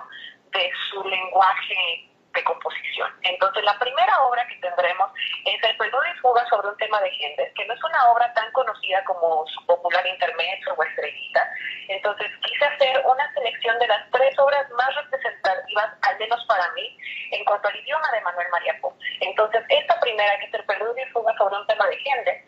[0.53, 3.09] de su lenguaje de composición.
[3.23, 5.11] Entonces, la primera obra que tendremos
[5.45, 8.33] es El Preludio y Fuga sobre un tema de Händel, que no es una obra
[8.35, 11.49] tan conocida como su popular intermedio o estrellita.
[11.89, 16.99] Entonces, quise hacer una selección de las tres obras más representativas, al menos para mí,
[17.31, 18.99] en cuanto al idioma de Manuel María Ponce.
[19.21, 22.43] Entonces, esta primera, que es El Preludio y Fuga sobre un tema de Händel,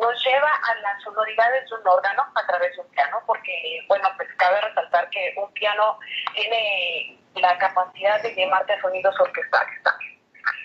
[0.00, 4.08] nos lleva a las sonoridades de un órgano a través de un piano, porque, bueno,
[4.16, 5.98] pues cabe resaltar que un piano
[6.34, 10.20] tiene la capacidad de llevarte a sonidos orquestales también.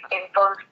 [0.10, 0.68] Entonces.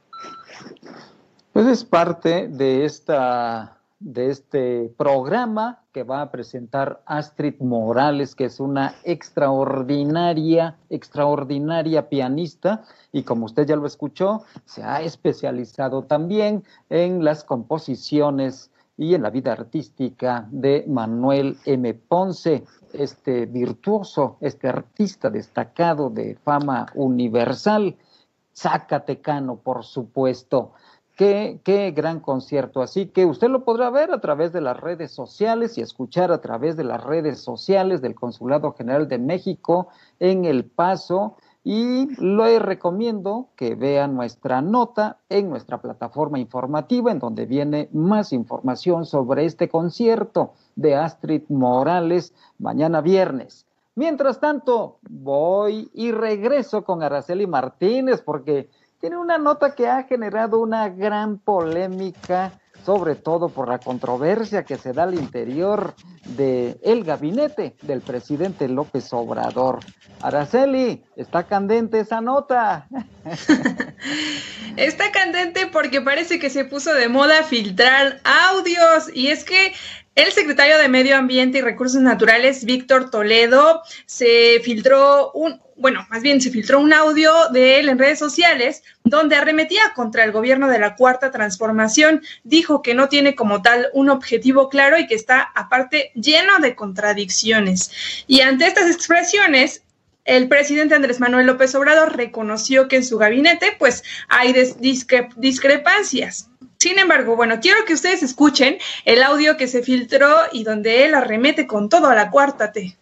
[1.54, 8.46] Pues es parte de esta de este programa que va a presentar Astrid Morales, que
[8.46, 16.64] es una extraordinaria, extraordinaria pianista y como usted ya lo escuchó, se ha especializado también
[16.90, 21.94] en las composiciones y en la vida artística de Manuel M.
[21.94, 27.96] Ponce, este virtuoso, este artista destacado de fama universal,
[28.54, 30.74] zacatecano, por supuesto.
[31.22, 32.82] Qué, gran concierto.
[32.82, 36.42] Así que usted lo podrá ver a través de las redes sociales y escuchar a
[36.42, 41.38] través de las redes sociales del Consulado General de México en El Paso.
[41.64, 48.34] Y le recomiendo que vean nuestra nota en nuestra plataforma informativa, en donde viene más
[48.34, 53.68] información sobre este concierto de Astrid Morales mañana viernes.
[53.94, 58.70] Mientras tanto, voy y regreso con Araceli Martínez porque
[59.02, 62.54] tiene una nota que ha generado una gran polémica,
[62.86, 65.96] sobre todo por la controversia que se da al interior
[66.26, 69.80] del el gabinete del presidente López Obrador.
[70.22, 72.88] Araceli, está candente esa nota.
[74.78, 79.74] está candente porque parece que se puso de moda filtrar audios y es que
[80.22, 86.22] el secretario de Medio Ambiente y Recursos Naturales, Víctor Toledo, se filtró un, bueno, más
[86.22, 90.68] bien se filtró un audio de él en redes sociales donde arremetía contra el gobierno
[90.68, 92.22] de la Cuarta Transformación.
[92.44, 96.76] Dijo que no tiene como tal un objetivo claro y que está aparte lleno de
[96.76, 97.92] contradicciones.
[98.28, 99.82] Y ante estas expresiones,
[100.26, 104.54] el presidente Andrés Manuel López Obrador reconoció que en su gabinete pues hay
[105.38, 106.50] discrepancias.
[106.80, 111.14] Sin embargo, bueno, quiero que ustedes escuchen el audio que se filtró y donde él
[111.14, 112.98] arremete con todo a la cuarta T.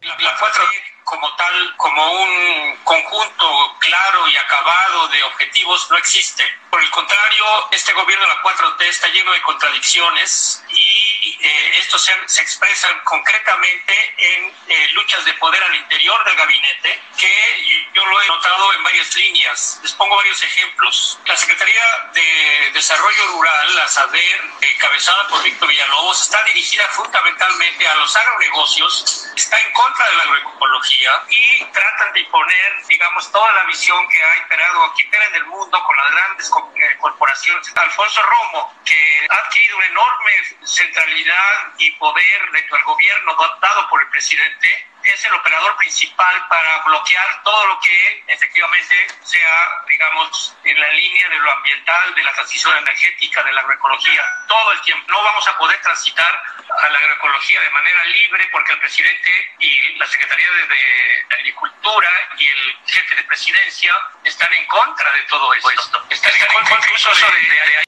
[0.00, 0.62] La, 4
[1.04, 3.46] como tal, como un conjunto
[3.78, 6.42] claro y acabado de objetivos no existe.
[6.74, 12.04] Por el contrario, este gobierno de la 4T está lleno de contradicciones y eh, estos
[12.04, 18.04] se, se, expresan concretamente en eh, luchas de poder al interior del gabinete, que yo
[18.04, 19.78] lo he notado en varias líneas.
[19.84, 21.20] Les pongo varios ejemplos.
[21.26, 27.94] La Secretaría de Desarrollo Rural, la SADER, encabezada por Víctor Villalobos, está dirigida fundamentalmente a
[27.94, 33.64] los agronegocios, está en contra de la agroecología y tratan de imponer, digamos, toda la
[33.64, 37.72] visión que ha imperado, impera en el mundo con las grandes eh, corporaciones.
[37.76, 40.32] Alfonso Romo, que ha adquirido una enorme
[40.64, 46.78] centralidad y poder dentro del gobierno dado por el presidente, es el operador principal para
[46.84, 52.32] bloquear todo lo que efectivamente sea, digamos, en la línea de lo ambiental, de la
[52.32, 55.10] transición energética, de la agroecología, todo el tiempo.
[55.10, 56.42] No vamos a poder transitar
[56.80, 62.48] a la agroecología de manera libre porque el presidente y la Secretaría de, Agricultura y
[62.48, 66.06] el jefe de presidencia están en contra de todo esto.
[66.08, 67.84] Están en contra incluso de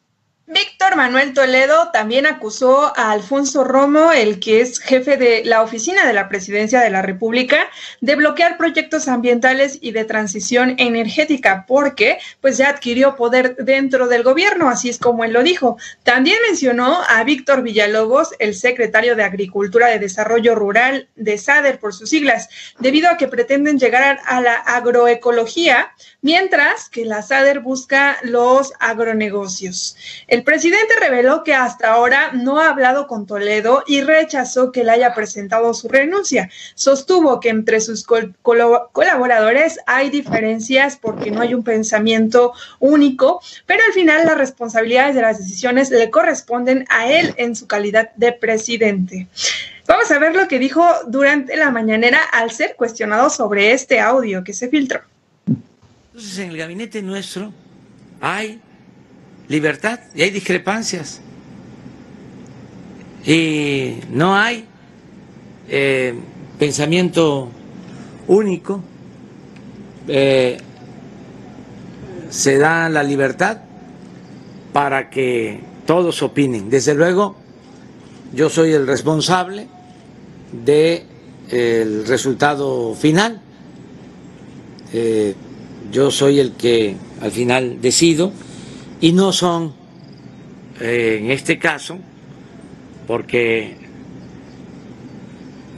[0.48, 6.06] Víctor Manuel Toledo también acusó a Alfonso Romo, el que es jefe de la oficina
[6.06, 7.68] de la presidencia de la República,
[8.00, 14.22] de bloquear proyectos ambientales y de transición energética, porque pues ya adquirió poder dentro del
[14.22, 15.78] gobierno, así es como él lo dijo.
[16.04, 21.92] También mencionó a Víctor Villalobos, el secretario de Agricultura de Desarrollo Rural de SADER por
[21.92, 25.90] sus siglas, debido a que pretenden llegar a la agroecología,
[26.22, 29.96] mientras que la SADER busca los agronegocios.
[30.36, 34.90] El presidente reveló que hasta ahora no ha hablado con Toledo y rechazó que le
[34.90, 36.50] haya presentado su renuncia.
[36.74, 43.94] Sostuvo que entre sus colaboradores hay diferencias porque no hay un pensamiento único, pero al
[43.94, 49.28] final las responsabilidades de las decisiones le corresponden a él en su calidad de presidente.
[49.88, 54.44] Vamos a ver lo que dijo durante la mañanera al ser cuestionado sobre este audio
[54.44, 55.00] que se filtró.
[55.46, 57.54] Entonces, en el gabinete nuestro
[58.20, 58.60] hay
[59.48, 61.20] libertad y hay discrepancias.
[63.24, 64.64] Y no hay
[65.68, 66.14] eh,
[66.58, 67.48] pensamiento
[68.28, 68.80] único,
[70.08, 70.58] eh,
[72.30, 73.58] se da la libertad
[74.72, 76.70] para que todos opinen.
[76.70, 77.36] Desde luego,
[78.32, 79.66] yo soy el responsable
[80.52, 81.04] del
[81.50, 83.40] el resultado final.
[84.92, 85.34] Eh,
[85.90, 88.32] yo soy el que al final decido
[89.00, 89.74] y no son,
[90.80, 91.98] eh, en este caso,
[93.06, 93.76] porque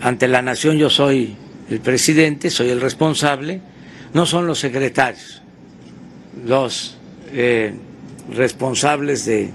[0.00, 1.36] ante la nación yo soy
[1.68, 3.60] el presidente, soy el responsable,
[4.14, 5.42] no son los secretarios
[6.46, 6.96] los
[7.32, 7.74] eh,
[8.30, 9.50] responsables de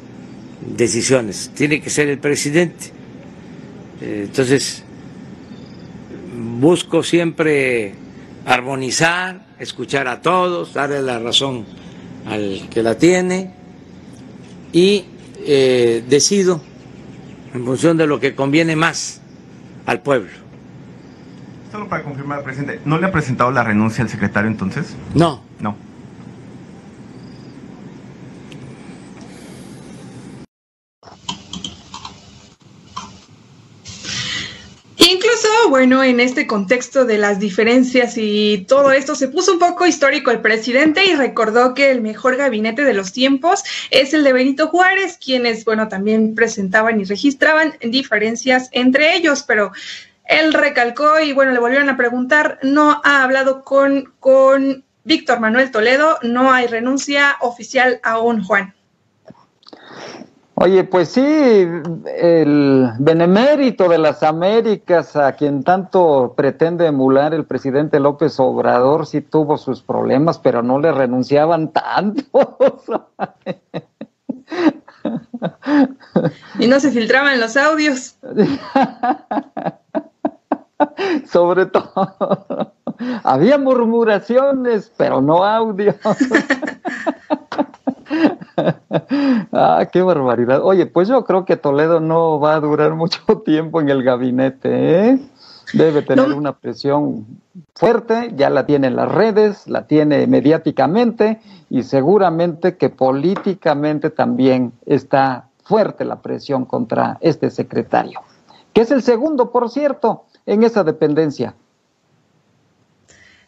[0.75, 2.91] decisiones, tiene que ser el presidente.
[4.01, 4.83] Eh, entonces,
[6.35, 7.95] busco siempre
[8.45, 11.65] armonizar, escuchar a todos, darle la razón
[12.25, 13.51] al que la tiene
[14.71, 15.05] y
[15.45, 16.61] eh, decido
[17.53, 19.21] en función de lo que conviene más
[19.85, 20.31] al pueblo.
[21.71, 24.95] Solo para confirmar, presidente, ¿no le ha presentado la renuncia al secretario entonces?
[25.15, 25.41] No.
[25.59, 25.75] No.
[34.97, 39.87] Incluso, bueno, en este contexto de las diferencias y todo esto, se puso un poco
[39.87, 44.33] histórico el presidente y recordó que el mejor gabinete de los tiempos es el de
[44.33, 49.71] Benito Juárez, quienes, bueno, también presentaban y registraban diferencias entre ellos, pero
[50.25, 55.71] él recalcó y, bueno, le volvieron a preguntar, no ha hablado con, con Víctor Manuel
[55.71, 58.75] Toledo, no hay renuncia oficial aún, Juan.
[60.55, 67.99] Oye, pues sí, el benemérito de las Américas, a quien tanto pretende emular el presidente
[67.99, 72.27] López Obrador, sí tuvo sus problemas, pero no le renunciaban tantos.
[76.59, 78.17] y no se filtraban los audios.
[81.25, 81.91] Sobre todo,
[83.23, 85.95] había murmuraciones, pero no audio.
[89.51, 90.61] ah, qué barbaridad.
[90.63, 95.09] Oye, pues yo creo que Toledo no va a durar mucho tiempo en el gabinete,
[95.09, 95.19] ¿eh?
[95.73, 97.25] Debe tener una presión
[97.73, 101.39] fuerte, ya la tiene en las redes, la tiene mediáticamente
[101.69, 108.19] y seguramente que políticamente también está fuerte la presión contra este secretario,
[108.73, 111.55] que es el segundo, por cierto, en esa dependencia.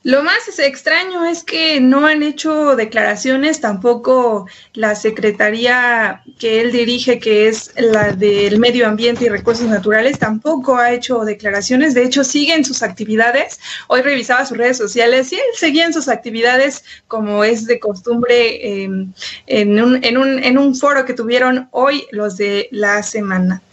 [0.06, 7.18] Lo más extraño es que no han hecho declaraciones, tampoco la secretaría que él dirige,
[7.18, 11.95] que es la del Medio Ambiente y Recursos Naturales, tampoco ha hecho declaraciones.
[11.95, 13.60] De hecho, siguen sus actividades.
[13.88, 18.84] Hoy revisaba sus redes sociales y él seguía en sus actividades como es de costumbre
[18.84, 19.12] em,
[19.47, 23.64] en, un, en, un, en un foro que tuvieron hoy los de la semana.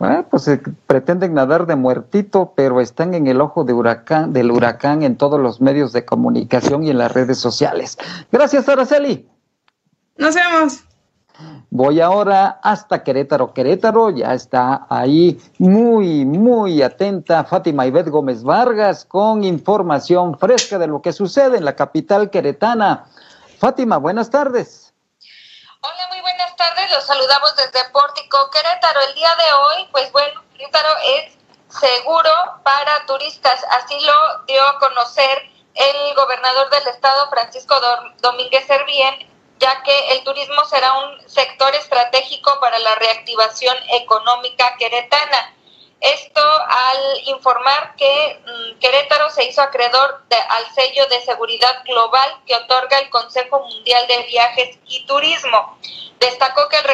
[0.00, 4.50] Ah, pues eh, pretenden nadar de muertito, pero están en el ojo de huracán, del
[4.50, 7.98] huracán en todos los medios de comunicación y en las redes sociales.
[8.32, 9.28] Gracias, Araceli.
[10.16, 10.84] Nos vemos.
[11.70, 13.52] Voy ahora hasta Querétaro.
[13.52, 20.88] Querétaro ya está ahí muy, muy atenta Fátima Ibet Gómez Vargas con información fresca de
[20.88, 23.04] lo que sucede en la capital queretana.
[23.58, 24.89] Fátima, buenas tardes.
[25.82, 26.90] Hola, muy buenas tardes.
[26.90, 29.00] Los saludamos desde Pórtico Querétaro.
[29.00, 31.38] El día de hoy, pues bueno, Querétaro es
[31.70, 32.30] seguro
[32.62, 33.64] para turistas.
[33.70, 37.80] Así lo dio a conocer el gobernador del estado, Francisco
[38.20, 39.26] Domínguez Servién,
[39.58, 45.54] ya que el turismo será un sector estratégico para la reactivación económica queretana.
[46.00, 52.56] Esto al informar que mm, Querétaro se hizo acreedor al sello de seguridad global que
[52.56, 55.78] otorga el Consejo Mundial de Viajes y Turismo.
[56.18, 56.84] Destacó que el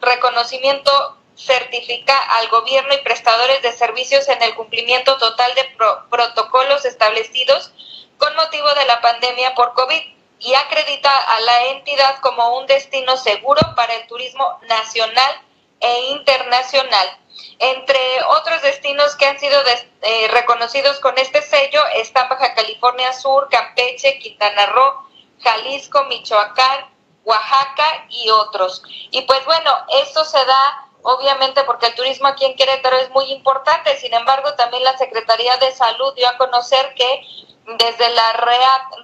[0.00, 5.64] reconocimiento certifica al gobierno y prestadores de servicios en el cumplimiento total de
[6.10, 7.72] protocolos establecidos
[8.18, 10.02] con motivo de la pandemia por COVID
[10.40, 15.42] y acredita a la entidad como un destino seguro para el turismo nacional
[15.80, 17.08] e internacional.
[17.58, 19.60] Entre otros destinos que han sido
[20.02, 25.08] eh, reconocidos con este sello están Baja California Sur, Campeche, Quintana Roo,
[25.40, 26.86] Jalisco, Michoacán,
[27.24, 28.82] Oaxaca y otros.
[29.10, 29.70] Y pues bueno,
[30.02, 34.54] eso se da obviamente porque el turismo aquí en Querétaro es muy importante, sin embargo
[34.54, 37.22] también la Secretaría de Salud dio a conocer que
[37.78, 38.32] desde la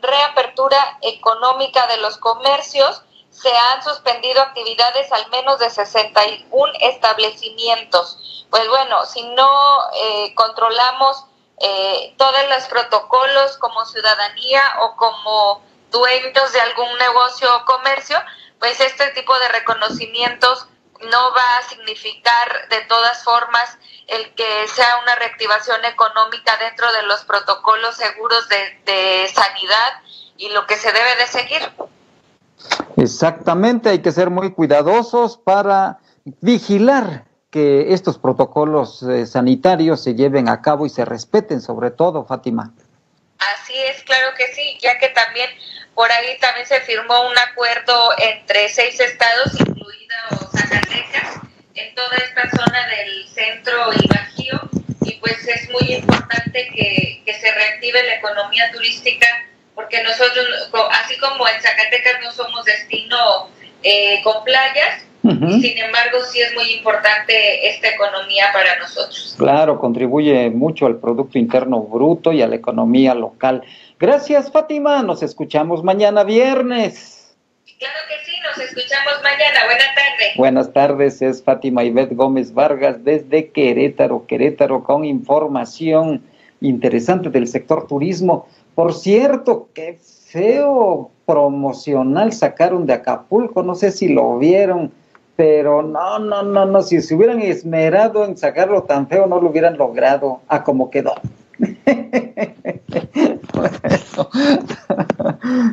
[0.01, 3.03] reapertura económica de los comercios,
[3.35, 8.47] se han suspendido actividades al menos de 61 establecimientos.
[8.49, 11.25] Pues bueno, si no eh, controlamos
[11.61, 18.23] eh, todos los protocolos como ciudadanía o como dueños de algún negocio o comercio,
[18.61, 20.67] pues este tipo de reconocimientos
[21.01, 23.77] no va a significar de todas formas
[24.07, 30.03] el que sea una reactivación económica dentro de los protocolos seguros de, de sanidad
[30.37, 31.73] y lo que se debe de seguir.
[32.97, 35.99] Exactamente, hay que ser muy cuidadosos para
[36.41, 42.25] vigilar que estos protocolos eh, sanitarios se lleven a cabo y se respeten sobre todo,
[42.25, 42.73] Fátima.
[43.39, 45.51] Así es, claro que sí, ya que también
[45.95, 50.17] por ahí también se firmó un acuerdo entre seis estados, incluida
[50.51, 51.41] Zacatecas,
[51.75, 54.61] en toda esta zona del centro y bajío,
[55.03, 59.27] y pues es muy importante que, que se reactive la economía turística
[59.75, 63.49] porque nosotros, así como en Zacatecas no somos destino
[63.83, 69.35] eh, con playas, sin embargo sí es muy importante esta economía para nosotros.
[69.39, 73.63] Claro, contribuye mucho al Producto Interno Bruto y a la economía local.
[73.99, 75.03] Gracias, Fátima.
[75.03, 77.35] Nos escuchamos mañana viernes.
[77.79, 79.65] Claro que sí, nos escuchamos mañana.
[79.65, 80.37] Buenas tardes.
[80.37, 86.23] Buenas tardes, es Fátima Ivette Gómez Vargas desde Querétaro, Querétaro, con información
[86.61, 88.47] interesante del sector turismo.
[88.75, 94.91] Por cierto, qué feo promocional sacaron de Acapulco, no sé si lo vieron.
[95.37, 99.51] pero no, no, no, no, si se hubieran esmerado en sacarlo tan feo, no lo
[99.51, 101.15] hubieran logrado a como quedó.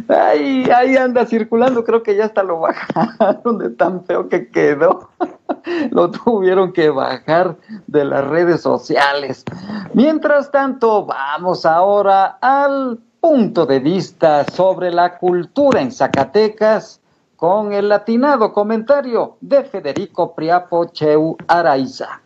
[0.07, 5.09] ahí, ahí anda circulando, creo que ya hasta lo bajaron de tan feo que quedó.
[5.91, 9.43] lo tuvieron que bajar de las redes sociales.
[9.93, 17.01] Mientras tanto, vamos ahora al punto de vista sobre la cultura en Zacatecas
[17.35, 22.21] con el latinado comentario de Federico Priapo Cheu Araiza.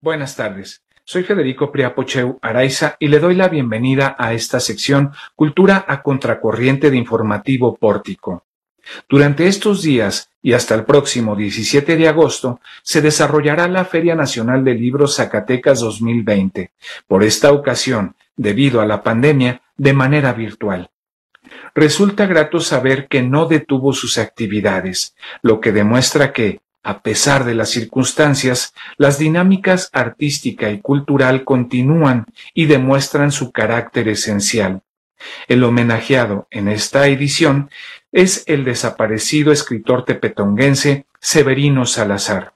[0.00, 0.82] Buenas tardes.
[1.04, 6.90] Soy Federico Priapocheu Araiza y le doy la bienvenida a esta sección Cultura a Contracorriente
[6.90, 8.44] de Informativo Pórtico.
[9.08, 14.64] Durante estos días y hasta el próximo 17 de agosto se desarrollará la Feria Nacional
[14.64, 16.72] de Libros Zacatecas 2020,
[17.06, 20.90] por esta ocasión, debido a la pandemia, de manera virtual.
[21.74, 27.54] Resulta grato saber que no detuvo sus actividades, lo que demuestra que, a pesar de
[27.54, 34.82] las circunstancias, las dinámicas artística y cultural continúan y demuestran su carácter esencial.
[35.48, 37.70] El homenajeado en esta edición
[38.12, 42.54] es el desaparecido escritor tepetonguense Severino Salazar.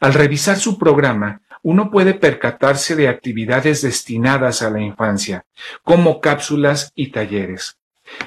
[0.00, 5.44] Al revisar su programa, uno puede percatarse de actividades destinadas a la infancia,
[5.82, 7.78] como cápsulas y talleres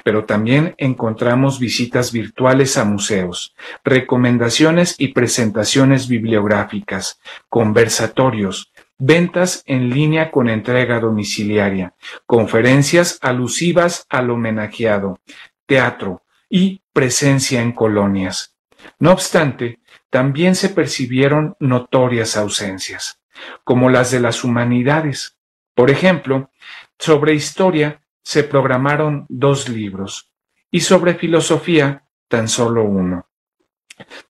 [0.04, 10.30] pero también encontramos visitas virtuales a museos, recomendaciones y presentaciones bibliográficas, conversatorios, ventas en línea
[10.30, 11.94] con entrega domiciliaria,
[12.26, 15.18] conferencias alusivas al homenajeado,
[15.66, 18.56] teatro y presencia en colonias.
[18.98, 19.80] No obstante,
[20.10, 23.20] también se percibieron notorias ausencias,
[23.64, 25.38] como las de las humanidades.
[25.74, 26.50] Por ejemplo,
[26.98, 30.30] sobre historia se programaron dos libros
[30.70, 33.26] y sobre filosofía tan solo uno.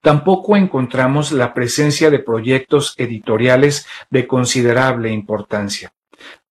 [0.00, 5.92] Tampoco encontramos la presencia de proyectos editoriales de considerable importancia,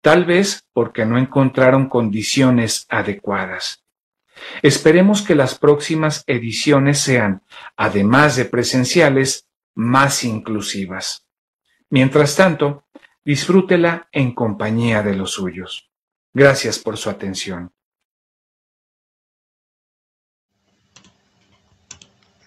[0.02, 3.79] tal vez porque no encontraron condiciones adecuadas.
[4.62, 7.44] Esperemos que las próximas ediciones sean,
[7.76, 11.26] además de presenciales, más inclusivas.
[11.90, 12.86] Mientras tanto,
[13.24, 15.90] disfrútela en compañía de los suyos.
[16.34, 17.72] Gracias por su atención.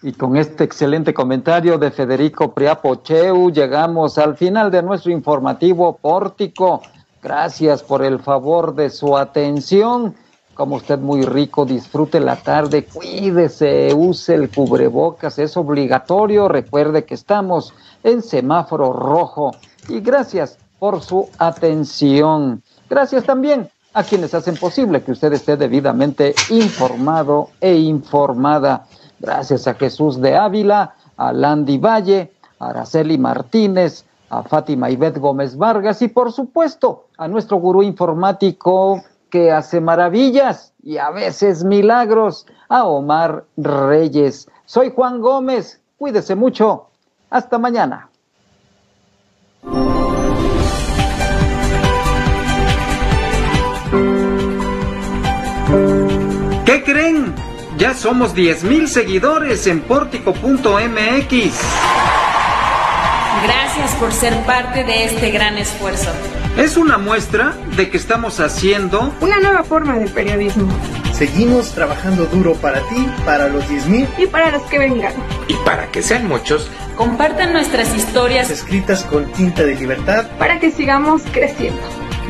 [0.01, 6.81] Y con este excelente comentario de Federico Priapocheu llegamos al final de nuestro informativo pórtico.
[7.21, 10.13] Gracias por el favor de su atención.
[10.53, 16.47] Como usted muy rico, disfrute la tarde, cuídese, use el cubrebocas, es obligatorio.
[16.47, 17.73] Recuerde que estamos
[18.03, 19.55] en semáforo rojo.
[19.89, 22.61] Y gracias por su atención.
[22.87, 28.85] Gracias también a quienes hacen posible que usted esté debidamente informado e informada.
[29.19, 35.55] Gracias a Jesús de Ávila, a Landy Valle, a Araceli Martínez, a Fátima Ivette Gómez
[35.57, 39.03] Vargas y por supuesto a nuestro gurú informático
[39.33, 44.47] que hace maravillas y a veces milagros, a Omar Reyes.
[44.65, 46.91] Soy Juan Gómez, cuídese mucho.
[47.31, 48.09] Hasta mañana.
[56.63, 57.33] ¿Qué creen?
[57.79, 61.59] Ya somos 10.000 seguidores en pórtico.mx.
[63.43, 66.11] Gracias por ser parte de este gran esfuerzo.
[66.57, 70.71] Es una muestra de que estamos haciendo una nueva forma de periodismo.
[71.11, 75.13] Seguimos trabajando duro para ti, para los 10.000 y para los que vengan.
[75.47, 80.69] Y para que sean muchos, compartan nuestras historias escritas con tinta de libertad para que
[80.71, 81.81] sigamos creciendo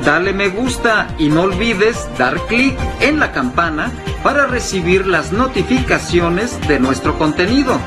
[0.04, 6.60] dale me gusta y no olvides dar clic en la campana para recibir las notificaciones
[6.68, 7.80] de nuestro contenido.